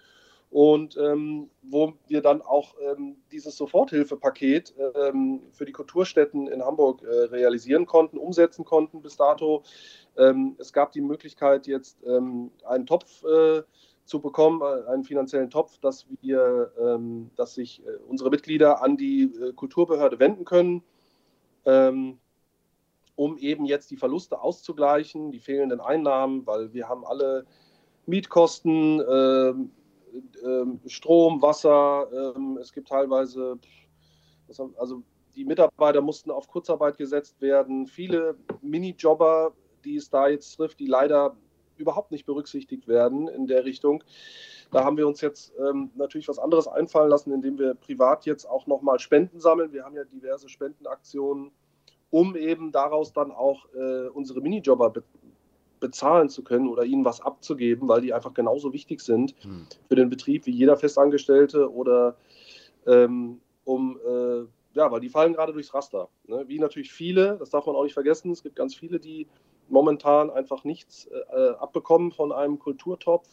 [0.54, 7.02] und ähm, wo wir dann auch ähm, dieses Soforthilfepaket ähm, für die Kulturstätten in Hamburg
[7.02, 9.64] äh, realisieren konnten, umsetzen konnten bis dato.
[10.16, 13.62] Ähm, es gab die Möglichkeit, jetzt ähm, einen Topf äh,
[14.04, 18.96] zu bekommen, äh, einen finanziellen Topf, dass wir, ähm, dass sich äh, unsere Mitglieder an
[18.96, 20.84] die äh, Kulturbehörde wenden können,
[23.16, 27.46] um eben jetzt die Verluste auszugleichen, die fehlenden Einnahmen, weil wir haben alle
[28.04, 29.00] Mietkosten,
[30.86, 33.58] Strom, Wasser, ähm, es gibt teilweise,
[34.76, 35.02] also
[35.34, 37.86] die Mitarbeiter mussten auf Kurzarbeit gesetzt werden.
[37.86, 39.52] Viele Minijobber,
[39.84, 41.36] die es da jetzt trifft, die leider
[41.76, 44.04] überhaupt nicht berücksichtigt werden in der Richtung.
[44.70, 48.44] Da haben wir uns jetzt ähm, natürlich was anderes einfallen lassen, indem wir privat jetzt
[48.44, 49.72] auch nochmal Spenden sammeln.
[49.72, 51.50] Wir haben ja diverse Spendenaktionen,
[52.10, 54.90] um eben daraus dann auch äh, unsere Minijobber
[55.84, 59.66] bezahlen zu können oder ihnen was abzugeben, weil die einfach genauso wichtig sind hm.
[59.86, 62.16] für den Betrieb wie jeder Festangestellte oder
[62.86, 64.46] ähm, um, äh,
[64.78, 66.08] ja, weil die fallen gerade durchs Raster.
[66.26, 66.44] Ne?
[66.46, 69.26] Wie natürlich viele, das darf man auch nicht vergessen, es gibt ganz viele, die
[69.68, 73.28] momentan einfach nichts äh, abbekommen von einem Kulturtopf.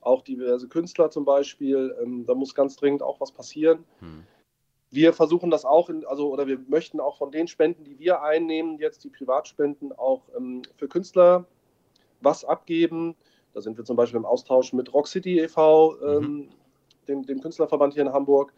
[0.00, 1.94] Auch diverse Künstler zum Beispiel.
[2.02, 3.84] Ähm, da muss ganz dringend auch was passieren.
[3.98, 4.24] Hm.
[4.90, 8.22] Wir versuchen das auch, in, also oder wir möchten auch von den Spenden, die wir
[8.22, 11.46] einnehmen, jetzt die Privatspenden auch ähm, für Künstler
[12.20, 13.16] was abgeben.
[13.52, 16.48] Da sind wir zum Beispiel im Austausch mit Rock City e.V., ähm, mhm.
[17.08, 18.52] dem, dem, Künstlerverband hier in Hamburg.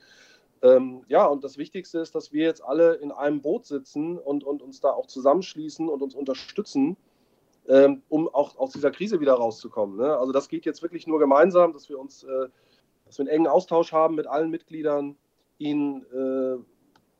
[0.62, 4.42] Ähm, ja, und das Wichtigste ist, dass wir jetzt alle in einem Boot sitzen und,
[4.42, 6.97] und uns da auch zusammenschließen und uns unterstützen,
[7.68, 9.97] ähm, um auch aus dieser Krise wieder rauszukommen.
[9.97, 10.16] Ne?
[10.16, 12.49] Also das geht jetzt wirklich nur gemeinsam, dass wir uns, äh,
[13.07, 15.16] dass wir einen engen Austausch haben mit allen Mitgliedern,
[15.59, 16.61] ihnen äh,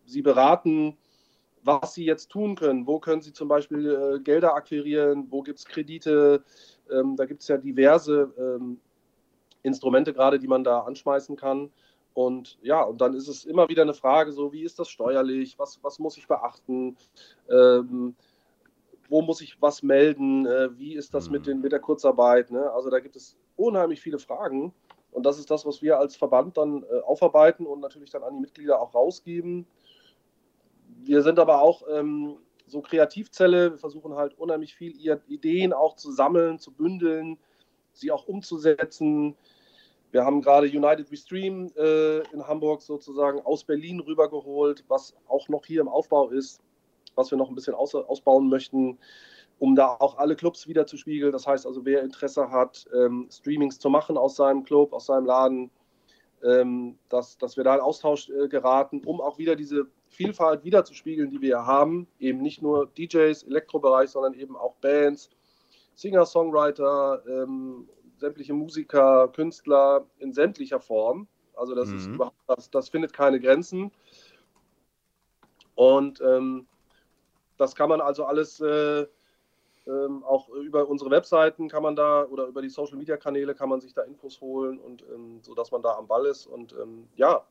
[0.07, 0.97] sie beraten,
[1.69, 2.87] was sie jetzt tun können.
[2.87, 5.27] Wo können sie zum Beispiel äh, Gelder akquirieren?
[5.31, 6.43] Wo gibt es Kredite?
[6.91, 8.81] Ähm, da gibt es ja diverse ähm,
[9.63, 11.71] Instrumente gerade, die man da anschmeißen kann.
[12.15, 15.59] Und ja, und dann ist es immer wieder eine Frage, so wie ist das steuerlich?
[15.59, 16.97] Was, was muss ich beachten?
[17.51, 18.17] Ähm,
[19.11, 20.47] wo muss ich was melden?
[20.47, 21.51] Äh, wie ist das mit, mhm.
[21.51, 22.51] den, mit der Kurzarbeit?
[22.51, 22.71] Ne?
[22.73, 24.73] Also da gibt es unheimlich viele Fragen.
[25.13, 28.35] Und das ist das, was wir als Verband dann äh, aufarbeiten und natürlich dann an
[28.35, 29.67] die Mitglieder auch rausgeben
[31.05, 33.73] wir sind aber auch ähm, so Kreativzelle.
[33.73, 34.95] Wir versuchen halt unheimlich viel
[35.29, 37.39] Ideen auch zu sammeln, zu bündeln,
[37.93, 39.37] sie auch umzusetzen.
[40.11, 45.49] Wir haben gerade United We Stream äh, in Hamburg sozusagen aus Berlin rübergeholt, was auch
[45.49, 46.61] noch hier im Aufbau ist,
[47.15, 48.99] was wir noch ein bisschen aus, ausbauen möchten,
[49.59, 51.33] um da auch alle Clubs wieder zu spiegeln.
[51.33, 55.27] Das heißt also, wer Interesse hat, ähm, Streamings zu machen aus seinem Club, aus seinem
[55.27, 55.71] Laden,
[56.43, 61.31] ähm, dass, dass wir da in Austausch äh, geraten, um auch wieder diese Vielfalt wiederzuspiegeln,
[61.31, 62.07] die wir haben.
[62.19, 65.31] Eben nicht nur DJs, Elektrobereich, sondern eben auch Bands,
[65.95, 71.29] Singer, Songwriter, ähm, sämtliche Musiker, Künstler in sämtlicher Form.
[71.55, 71.97] Also das mhm.
[71.97, 73.91] ist überhaupt, das, das findet keine Grenzen.
[75.75, 76.67] Und ähm,
[77.57, 79.07] das kann man also alles äh,
[79.89, 83.69] ähm, auch über unsere Webseiten kann man da oder über die Social Media Kanäle kann
[83.69, 86.47] man sich da Infos holen und ähm, so dass man da am Ball ist.
[86.47, 87.45] Und ähm, ja,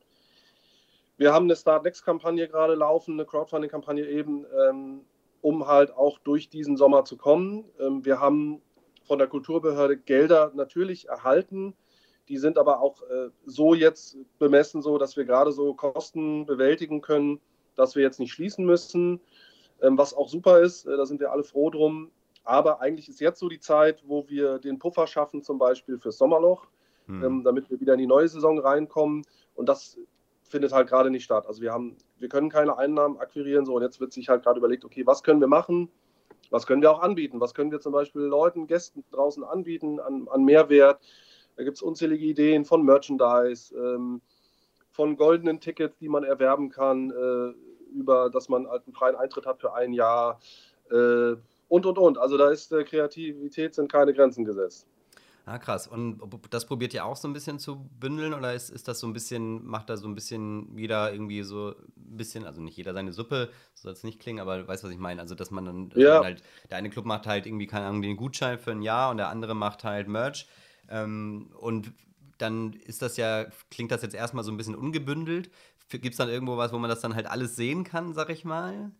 [1.18, 5.02] wir haben eine Start Next Kampagne gerade laufen, eine Crowdfunding Kampagne eben, ähm,
[5.42, 7.66] um halt auch durch diesen Sommer zu kommen.
[7.80, 8.62] Ähm, wir haben
[9.08, 11.74] von der Kulturbehörde Gelder natürlich erhalten.
[12.30, 17.02] Die sind aber auch äh, so jetzt bemessen, so dass wir gerade so Kosten bewältigen
[17.02, 17.40] können,
[17.76, 19.22] dass wir jetzt nicht schließen müssen,
[19.82, 20.86] ähm, was auch super ist.
[20.86, 22.12] Äh, da sind wir alle froh drum.
[22.44, 26.18] Aber eigentlich ist jetzt so die Zeit, wo wir den Puffer schaffen, zum Beispiel fürs
[26.18, 26.68] Sommerloch,
[27.08, 27.24] hm.
[27.24, 29.24] ähm, damit wir wieder in die neue Saison reinkommen.
[29.56, 29.98] Und das
[30.48, 31.46] findet halt gerade nicht statt.
[31.48, 34.60] Also wir haben, wir können keine Einnahmen akquirieren, so und jetzt wird sich halt gerade
[34.60, 35.90] überlegt, okay, was können wir machen?
[36.50, 37.40] Was können wir auch anbieten?
[37.40, 41.02] Was können wir zum Beispiel Leuten, Gästen draußen anbieten an, an Mehrwert?
[41.58, 44.22] Da gibt es unzählige Ideen von Merchandise, ähm,
[44.92, 49.46] von goldenen Tickets, die man erwerben kann, äh, über dass man halt einen freien Eintritt
[49.46, 50.40] hat für ein Jahr
[50.92, 51.36] äh,
[51.68, 52.18] und und und.
[52.18, 54.88] Also da ist äh, Kreativität sind keine Grenzen gesetzt.
[55.48, 55.88] Ah, krass.
[55.88, 59.08] Und das probiert ihr auch so ein bisschen zu bündeln oder ist, ist das so
[59.08, 62.94] ein bisschen, macht da so ein bisschen jeder irgendwie so ein bisschen, also nicht jeder
[62.94, 65.22] seine Suppe, so soll es nicht klingen, aber weißt du, was ich meine?
[65.22, 66.16] Also, dass man dann, Ja.
[66.16, 69.10] man halt, der eine Club macht halt irgendwie, keine Ahnung, den Gutschein für ein Jahr
[69.10, 70.50] und der andere macht halt Merch.
[70.90, 71.94] Ähm, und
[72.40, 75.50] dann ist das ja, klingt das jetzt erstmal so ein bisschen ungebündelt.
[75.90, 78.44] Gibt es dann irgendwo was, wo man das dann halt alles sehen kann, sag ich
[78.44, 78.92] mal?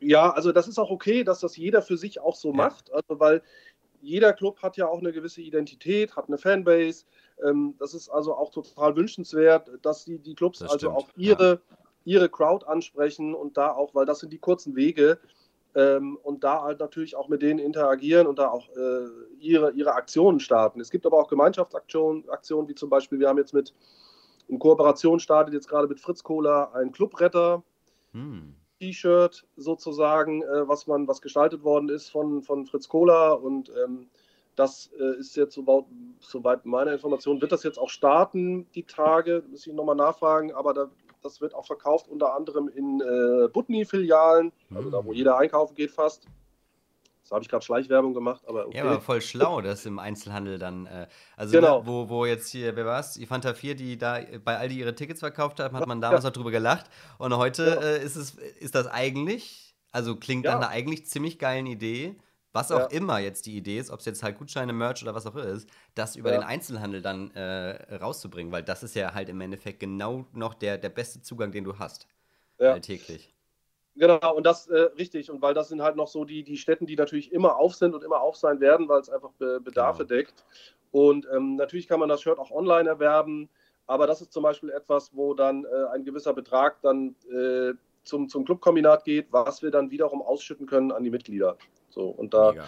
[0.00, 2.56] Ja, also das ist auch okay, dass das jeder für sich auch so Ja.
[2.56, 2.92] macht.
[2.92, 3.42] Also weil
[4.04, 7.04] jeder Club hat ja auch eine gewisse Identität, hat eine Fanbase.
[7.44, 11.08] Ähm, das ist also auch total wünschenswert, dass die, die Clubs Das also stimmt, auch
[11.16, 11.60] ihre,
[12.04, 15.18] ihre Crowd ansprechen und da auch, weil das sind die kurzen Wege
[15.74, 19.08] ähm, und da halt natürlich auch mit denen interagieren und da auch äh,
[19.40, 20.80] ihre, ihre Aktionen starten.
[20.80, 23.74] Es gibt aber auch Gemeinschaftsaktionen, Aktionen, wie zum Beispiel, wir haben jetzt mit
[24.46, 27.62] in Kooperation startet jetzt gerade mit Fritz Cola ein Clubretter.
[28.12, 28.54] Hm.
[28.80, 33.42] T-Shirt sozusagen, äh, was man, was gestaltet worden ist von, von Fritz Kohler.
[33.42, 34.08] Und ähm,
[34.56, 35.84] das äh, ist jetzt soweit,
[36.20, 40.74] soweit meiner Information, wird das jetzt auch starten, die Tage, muss ich nochmal nachfragen, aber
[40.74, 40.90] da,
[41.22, 45.16] das wird auch verkauft unter anderem in äh, Butni-Filialen, also da, wo Hm.
[45.16, 46.26] jeder einkaufen geht fast.
[47.24, 48.76] Das habe ich gerade Schleichwerbung gemacht, aber okay.
[48.76, 50.84] Ja, aber voll schlau, das im Einzelhandel dann.
[50.86, 51.08] Äh,
[51.38, 51.80] also, Genau.
[51.80, 53.14] ne, wo, wo jetzt hier, wer war's?
[53.14, 56.32] Die Fanta 4, die da bei Aldi ihre Tickets verkauft haben, hat man damals noch
[56.32, 56.84] drüber gelacht.
[57.16, 57.74] Und heute Ja.
[57.80, 60.52] äh, ist, es, ist das eigentlich, also klingt Ja.
[60.52, 62.14] nach einer eigentlich ziemlich geilen Idee.
[62.52, 62.86] Was auch Ja.
[62.98, 65.68] immer jetzt die Idee ist, ob es jetzt halt Gutscheine, Merch oder was auch ist,
[65.96, 66.38] das über Ja.
[66.38, 70.78] den Einzelhandel dann äh, rauszubringen, weil das ist ja halt im Endeffekt genau noch der,
[70.78, 72.06] der beste Zugang, den du hast.
[72.60, 72.72] Ja.
[72.72, 73.33] Alltäglich.
[73.96, 75.30] Genau, und das äh, richtig.
[75.30, 77.94] Und weil das sind halt noch so die, die Städten, die natürlich immer auf sind
[77.94, 80.16] und immer auf sein werden, weil es einfach Be Bedarfe Genau.
[80.16, 80.44] deckt.
[80.90, 83.48] Und ähm, natürlich kann man das Shirt auch online erwerben,
[83.86, 88.28] aber das ist zum Beispiel etwas, wo dann äh, ein gewisser Betrag dann äh, zum,
[88.28, 91.56] zum Clubkombinat geht, was wir dann wiederum ausschütten können an die Mitglieder.
[91.88, 92.64] So, und da, Mega.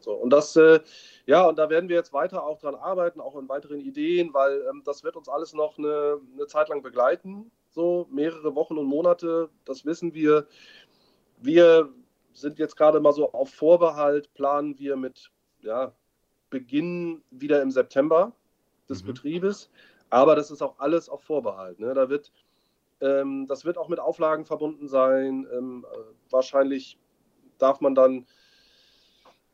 [0.00, 0.80] so, und das, äh,
[1.26, 4.64] ja, und da werden wir jetzt weiter auch dran arbeiten, auch an weiteren Ideen, weil
[4.70, 8.86] ähm, das wird uns alles noch eine, eine Zeit lang begleiten, so mehrere Wochen und
[8.86, 10.46] Monate, das wissen wir.
[11.38, 11.92] Wir
[12.32, 15.30] sind jetzt gerade mal so auf Vorbehalt, planen wir mit
[15.60, 15.92] ja,
[16.50, 18.32] Beginn wieder im September
[18.88, 19.08] des Mhm.
[19.08, 19.70] Betriebes,
[20.10, 21.80] aber das ist auch alles auf Vorbehalt.
[21.80, 21.94] Ne?
[21.94, 22.30] Da wird,
[23.00, 25.46] ähm, das wird auch mit Auflagen verbunden sein.
[25.52, 25.96] Ähm, äh,
[26.30, 26.98] wahrscheinlich
[27.58, 28.26] darf man dann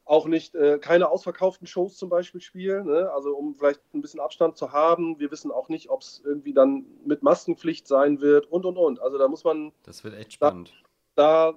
[0.08, 3.10] auch nicht äh, keine ausverkauften Shows zum Beispiel spielen, ne?
[3.12, 5.18] also um vielleicht ein bisschen Abstand zu haben.
[5.18, 9.00] Wir wissen auch nicht, ob es irgendwie dann mit Maskenpflicht sein wird und und und.
[9.02, 10.72] Also da muss man, Das wird echt spannend.
[11.14, 11.54] da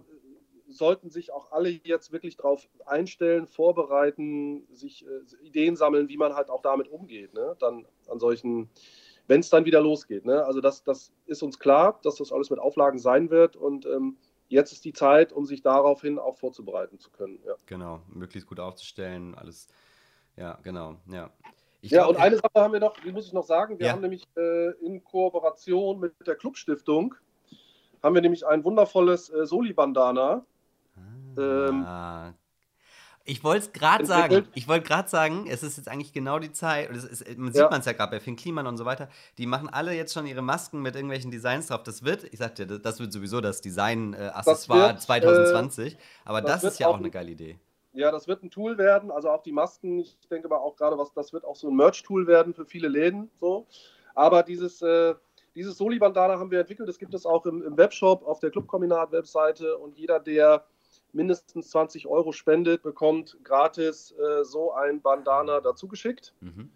[0.67, 6.35] sollten sich auch alle jetzt wirklich drauf einstellen, vorbereiten, sich äh, Ideen sammeln, wie man
[6.35, 7.55] halt auch damit umgeht, ne?
[7.59, 8.69] dann an solchen,
[9.27, 10.25] wenn es dann wieder losgeht.
[10.25, 10.43] Ne?
[10.45, 14.17] Also das, das ist uns klar, dass das alles mit Auflagen sein wird und ähm,
[14.51, 17.39] jetzt ist die Zeit, um sich daraufhin auch vorzubereiten zu können.
[17.45, 17.55] Ja.
[17.65, 19.67] Genau, möglichst gut aufzustellen, alles.
[20.37, 21.29] Ja, genau, ja.
[21.81, 23.79] Ich Ja, glaub, und eine Sache haben wir noch, die muss ich noch sagen.
[23.79, 23.93] Wir Ja.
[23.93, 27.15] haben nämlich äh, in Kooperation mit der Clubstiftung
[28.03, 30.45] haben wir nämlich ein wundervolles äh, Soli-Bandana.
[31.37, 32.33] ähm, Ah.
[33.23, 34.47] Ich wollte es gerade sagen.
[34.55, 36.89] Ich wollte gerade sagen, es ist jetzt eigentlich genau die Zeit.
[36.89, 37.69] Und es ist, man sieht Ja.
[37.69, 39.09] man es ja gerade bei Finn Kliman und so weiter.
[39.37, 41.83] Die machen alle jetzt schon ihre Masken mit irgendwelchen Designs drauf.
[41.83, 45.97] Das wird, ich sagte, das, das wird sowieso das Design-Accessoire äh, 2020.
[46.25, 47.59] Aber das das, ist ja auch auch eine ein- geile Idee.
[47.93, 49.99] Ja, das wird ein Tool werden, also auch die Masken.
[49.99, 52.87] Ich denke aber auch gerade, was das wird auch so ein Merch-Tool werden für viele
[52.87, 53.29] Läden.
[53.41, 53.67] So.
[54.15, 55.13] Aber dieses, äh,
[55.55, 56.87] dieses Soli-Bandana haben wir entwickelt.
[56.87, 59.77] Das gibt es auch im, im Webshop auf der Clubkombinat-Webseite.
[59.77, 60.63] Und jeder, der
[61.13, 66.33] mindestens 20 Euro spendet, bekommt gratis äh, so ein Bandana dazu geschickt.
[66.41, 66.71] Mhm.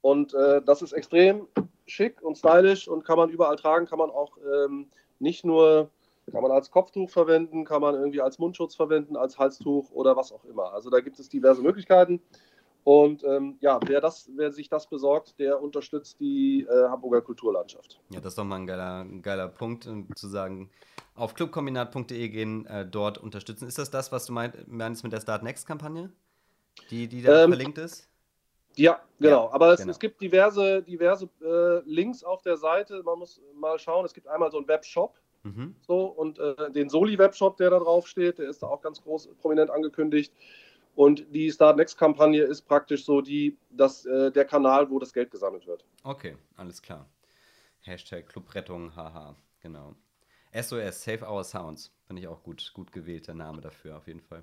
[0.00, 1.46] Und äh, das ist extrem
[1.86, 5.90] schick und stylisch und kann man überall tragen, kann man auch ähm, nicht nur,
[6.30, 10.32] kann man als Kopftuch verwenden, kann man irgendwie als Mundschutz verwenden, als Halstuch oder was
[10.32, 10.72] auch immer.
[10.72, 12.20] Also da gibt es diverse Möglichkeiten.
[12.84, 18.00] Und ähm, ja, wer, das, wer sich das besorgt, der unterstützt die äh, Hamburger Kulturlandschaft.
[18.10, 20.68] Ja, das ist doch mal ein geiler, ein geiler Punkt, um zu sagen,
[21.14, 23.68] auf clubkombinat.de gehen, äh, dort unterstützen.
[23.68, 26.10] Ist das das, was du meint, meinst mit der Start Next-Kampagne?
[26.90, 28.08] Die, die da Ähm, verlinkt ist?
[28.76, 29.46] Ja, genau.
[29.46, 29.90] Ja, Aber es, genau.
[29.90, 33.02] es gibt diverse, diverse äh, Links auf der Seite.
[33.04, 34.04] Man muss mal schauen.
[34.06, 35.14] Es gibt einmal so einen Webshop,
[35.44, 35.74] Mhm.
[35.86, 39.28] So, und äh, den Soli-Webshop, der da drauf steht, der ist da auch ganz groß
[39.40, 40.32] prominent angekündigt.
[40.94, 45.30] Und die Start Next-Kampagne ist praktisch so die, das, äh, der Kanal, wo das Geld
[45.30, 45.84] gesammelt wird.
[46.04, 47.06] Okay, alles klar.
[47.80, 49.94] Hashtag Clubrettung, haha, genau.
[50.52, 51.90] SOS, Save Our Sounds.
[52.06, 54.42] Finde ich auch gut, gut gewählt, der Name dafür, auf jeden Fall.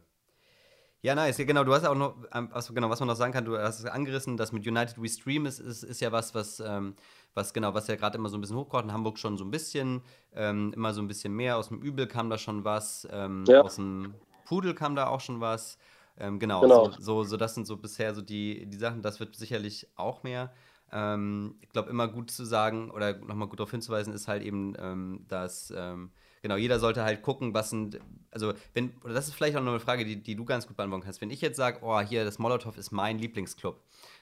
[1.02, 1.38] Ja, nice.
[1.38, 2.16] Ja, genau, du hast auch noch,
[2.52, 5.08] was, genau, was man noch sagen kann, du hast es angerissen, das mit United We
[5.08, 6.96] Stream ist, ist, ist ja was, was, ähm,
[7.34, 8.86] was genau, was ja gerade immer so ein bisschen hochkommt.
[8.86, 10.02] In Hamburg schon so ein bisschen,
[10.34, 11.56] ähm, immer so ein bisschen mehr.
[11.56, 13.62] Aus dem Übel kam da schon was, ähm, Ja.
[13.62, 14.14] aus dem
[14.46, 15.78] Pudel kam da auch schon was.
[16.20, 16.92] Ähm, genau, genau.
[16.92, 20.24] So, so, so, das sind so bisher so die, die Sachen, das wird sicherlich auch
[20.24, 20.52] mehr.
[20.92, 24.74] Ähm, ich glaube, immer gut zu sagen oder nochmal gut darauf hinzuweisen, ist halt eben,
[24.80, 26.12] ähm, dass ähm,
[26.42, 28.00] genau, jeder sollte halt gucken, was sind,
[28.32, 30.78] also wenn, oder das ist vielleicht auch noch eine Frage, die, die du ganz gut
[30.78, 31.22] beantworten kannst.
[31.22, 33.82] Wenn ich jetzt sage, oh, hier, das Molotow ist mein Lieblingsclub,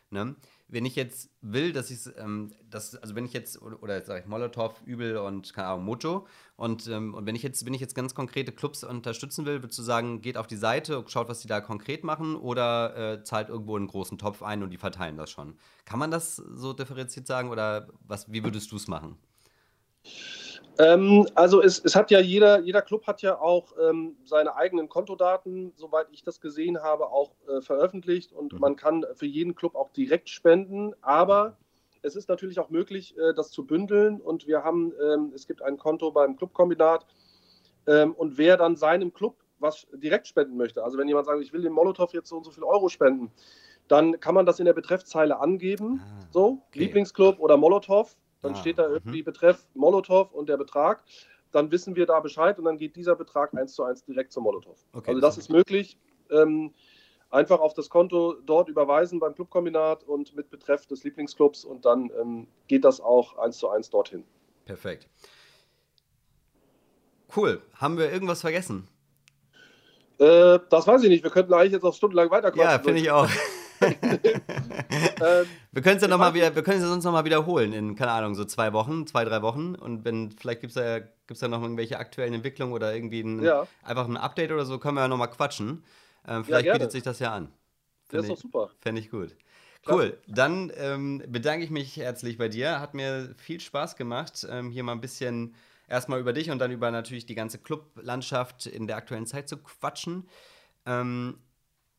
[0.10, 0.36] ne?
[0.70, 4.22] Wenn ich jetzt will, dass ich ähm, das, also wenn ich jetzt, oder, oder sage
[4.22, 7.80] ich Molotow, Übel und, keine Ahnung, Mojo, und, ähm, und wenn ich jetzt, wenn ich
[7.80, 11.39] jetzt ganz konkrete Clubs unterstützen will, würdest du sagen, geht auf die Seite, schaut, was
[11.39, 15.18] die da konkret machen, oder äh, zahlt irgendwo einen großen Topf ein und die verteilen
[15.18, 15.57] das schon?
[15.86, 19.18] Kann man das so differenziert sagen, oder was, wie würdest du es machen?
[20.80, 24.89] Ähm, also es, es, hat ja jeder, jeder Club hat ja auch ähm, seine eigenen
[24.89, 28.32] Kontodaten, soweit ich das gesehen habe, auch äh, veröffentlicht.
[28.32, 28.59] Und mhm.
[28.59, 31.57] man kann für jeden Club auch direkt spenden, aber
[32.03, 34.21] es ist natürlich auch möglich, äh, das zu bündeln.
[34.21, 37.05] Und wir haben, ähm, es gibt ein Konto beim Clubkombinat
[37.88, 41.51] ähm, und wer dann seinem Club was direkt spenden möchte, also wenn jemand sagt, ich
[41.51, 43.32] will dem Molotow jetzt so und so viel Euro spenden,
[43.88, 46.80] dann kann man das in der Betreffzeile angeben, ah, so, okay.
[46.80, 49.26] Lieblingsclub oder Molotow dann ah, steht da irgendwie mhm.
[49.26, 51.04] Betreff Molotow und der Betrag.
[51.52, 54.44] Dann wissen wir da Bescheid und dann geht dieser Betrag eins zu eins direkt zum
[54.44, 54.78] Molotow.
[54.94, 55.98] Okay, also das ist möglich.
[56.30, 56.74] Ähm,
[57.30, 62.12] einfach auf das Konto dort überweisen beim Clubkombinat und mit Betreff des Lieblingsclubs und dann
[62.20, 64.24] ähm, geht das auch eins zu eins dorthin.
[64.66, 65.08] Perfekt.
[67.36, 67.62] Cool.
[67.76, 68.88] Haben wir irgendwas vergessen?
[70.20, 71.24] Äh, das weiß ich nicht.
[71.24, 72.66] Wir könnten eigentlich jetzt noch stundenlang weiterkommen.
[72.66, 73.30] Ja, finde ich auch.
[73.82, 77.73] ähm, wir können es ja noch mal wieder, wir können es sonst noch mal wiederholen
[77.73, 79.75] in, keine Ahnung, so zwei Wochen, zwei, drei Wochen.
[79.75, 83.43] Und wenn, vielleicht gibt es da, gibt's da noch irgendwelche aktuellen Entwicklungen oder irgendwie ein,
[83.43, 83.67] ja.
[83.84, 85.84] einfach ein Update oder so, können wir ja noch mal quatschen.
[86.28, 87.49] Ähm, vielleicht ja, bietet sich das ja an.
[88.09, 88.71] Das ist doch super.
[88.80, 89.36] Fände ich gut.
[89.89, 92.80] Cool, dann ähm, bedanke ich mich herzlich bei dir.
[92.80, 95.55] Hat mir viel Spaß gemacht, ähm, hier mal ein bisschen
[95.88, 99.57] erstmal über dich und dann über natürlich die ganze Clublandschaft in der aktuellen Zeit zu
[99.57, 100.28] quatschen.
[100.86, 101.38] Ähm,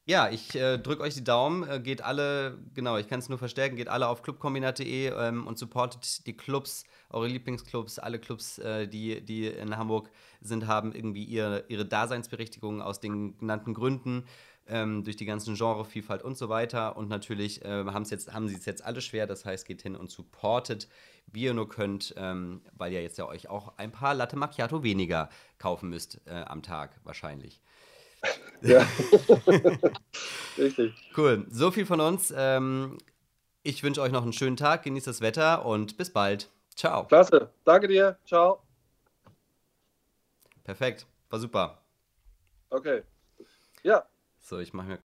[0.08, 1.68] ja, ich äh, drücke euch die Daumen.
[1.68, 5.58] Äh, geht alle, genau, ich kann es nur verstärken, geht alle auf clubkombinat.de ähm, und
[5.58, 7.98] supportet die Clubs, eure Lieblingsclubs.
[7.98, 10.08] Alle Clubs, äh, die, die in Hamburg
[10.40, 14.24] sind, haben irgendwie ihre, ihre Daseinsberechtigung aus den genannten Gründen.
[14.66, 16.96] Ähm, durch die ganzen Genrevielfalt und so weiter.
[16.96, 19.26] Und natürlich äh, jetzt, haben sie es jetzt alle schwer.
[19.26, 20.88] Das heißt, geht hin und supportet,
[21.26, 24.82] wie ihr nur könnt, ähm, weil ihr jetzt ja euch auch ein paar Latte Macchiato
[24.82, 25.28] weniger
[25.58, 27.62] kaufen müsst äh, am Tag wahrscheinlich.
[28.62, 28.86] Ja.
[30.58, 30.94] Richtig.
[31.16, 31.46] Cool.
[31.50, 32.32] So viel von uns.
[32.36, 32.98] Ähm,
[33.62, 36.50] ich wünsche euch noch einen schönen Tag, genießt das Wetter und bis bald.
[36.74, 37.04] Ciao.
[37.06, 37.50] Klasse.
[37.64, 38.18] Danke dir.
[38.24, 38.62] Ciao.
[40.64, 41.06] Perfekt.
[41.30, 41.82] War super.
[42.70, 43.02] Okay.
[43.82, 44.04] Ja.
[44.40, 44.96] So, ich mache mir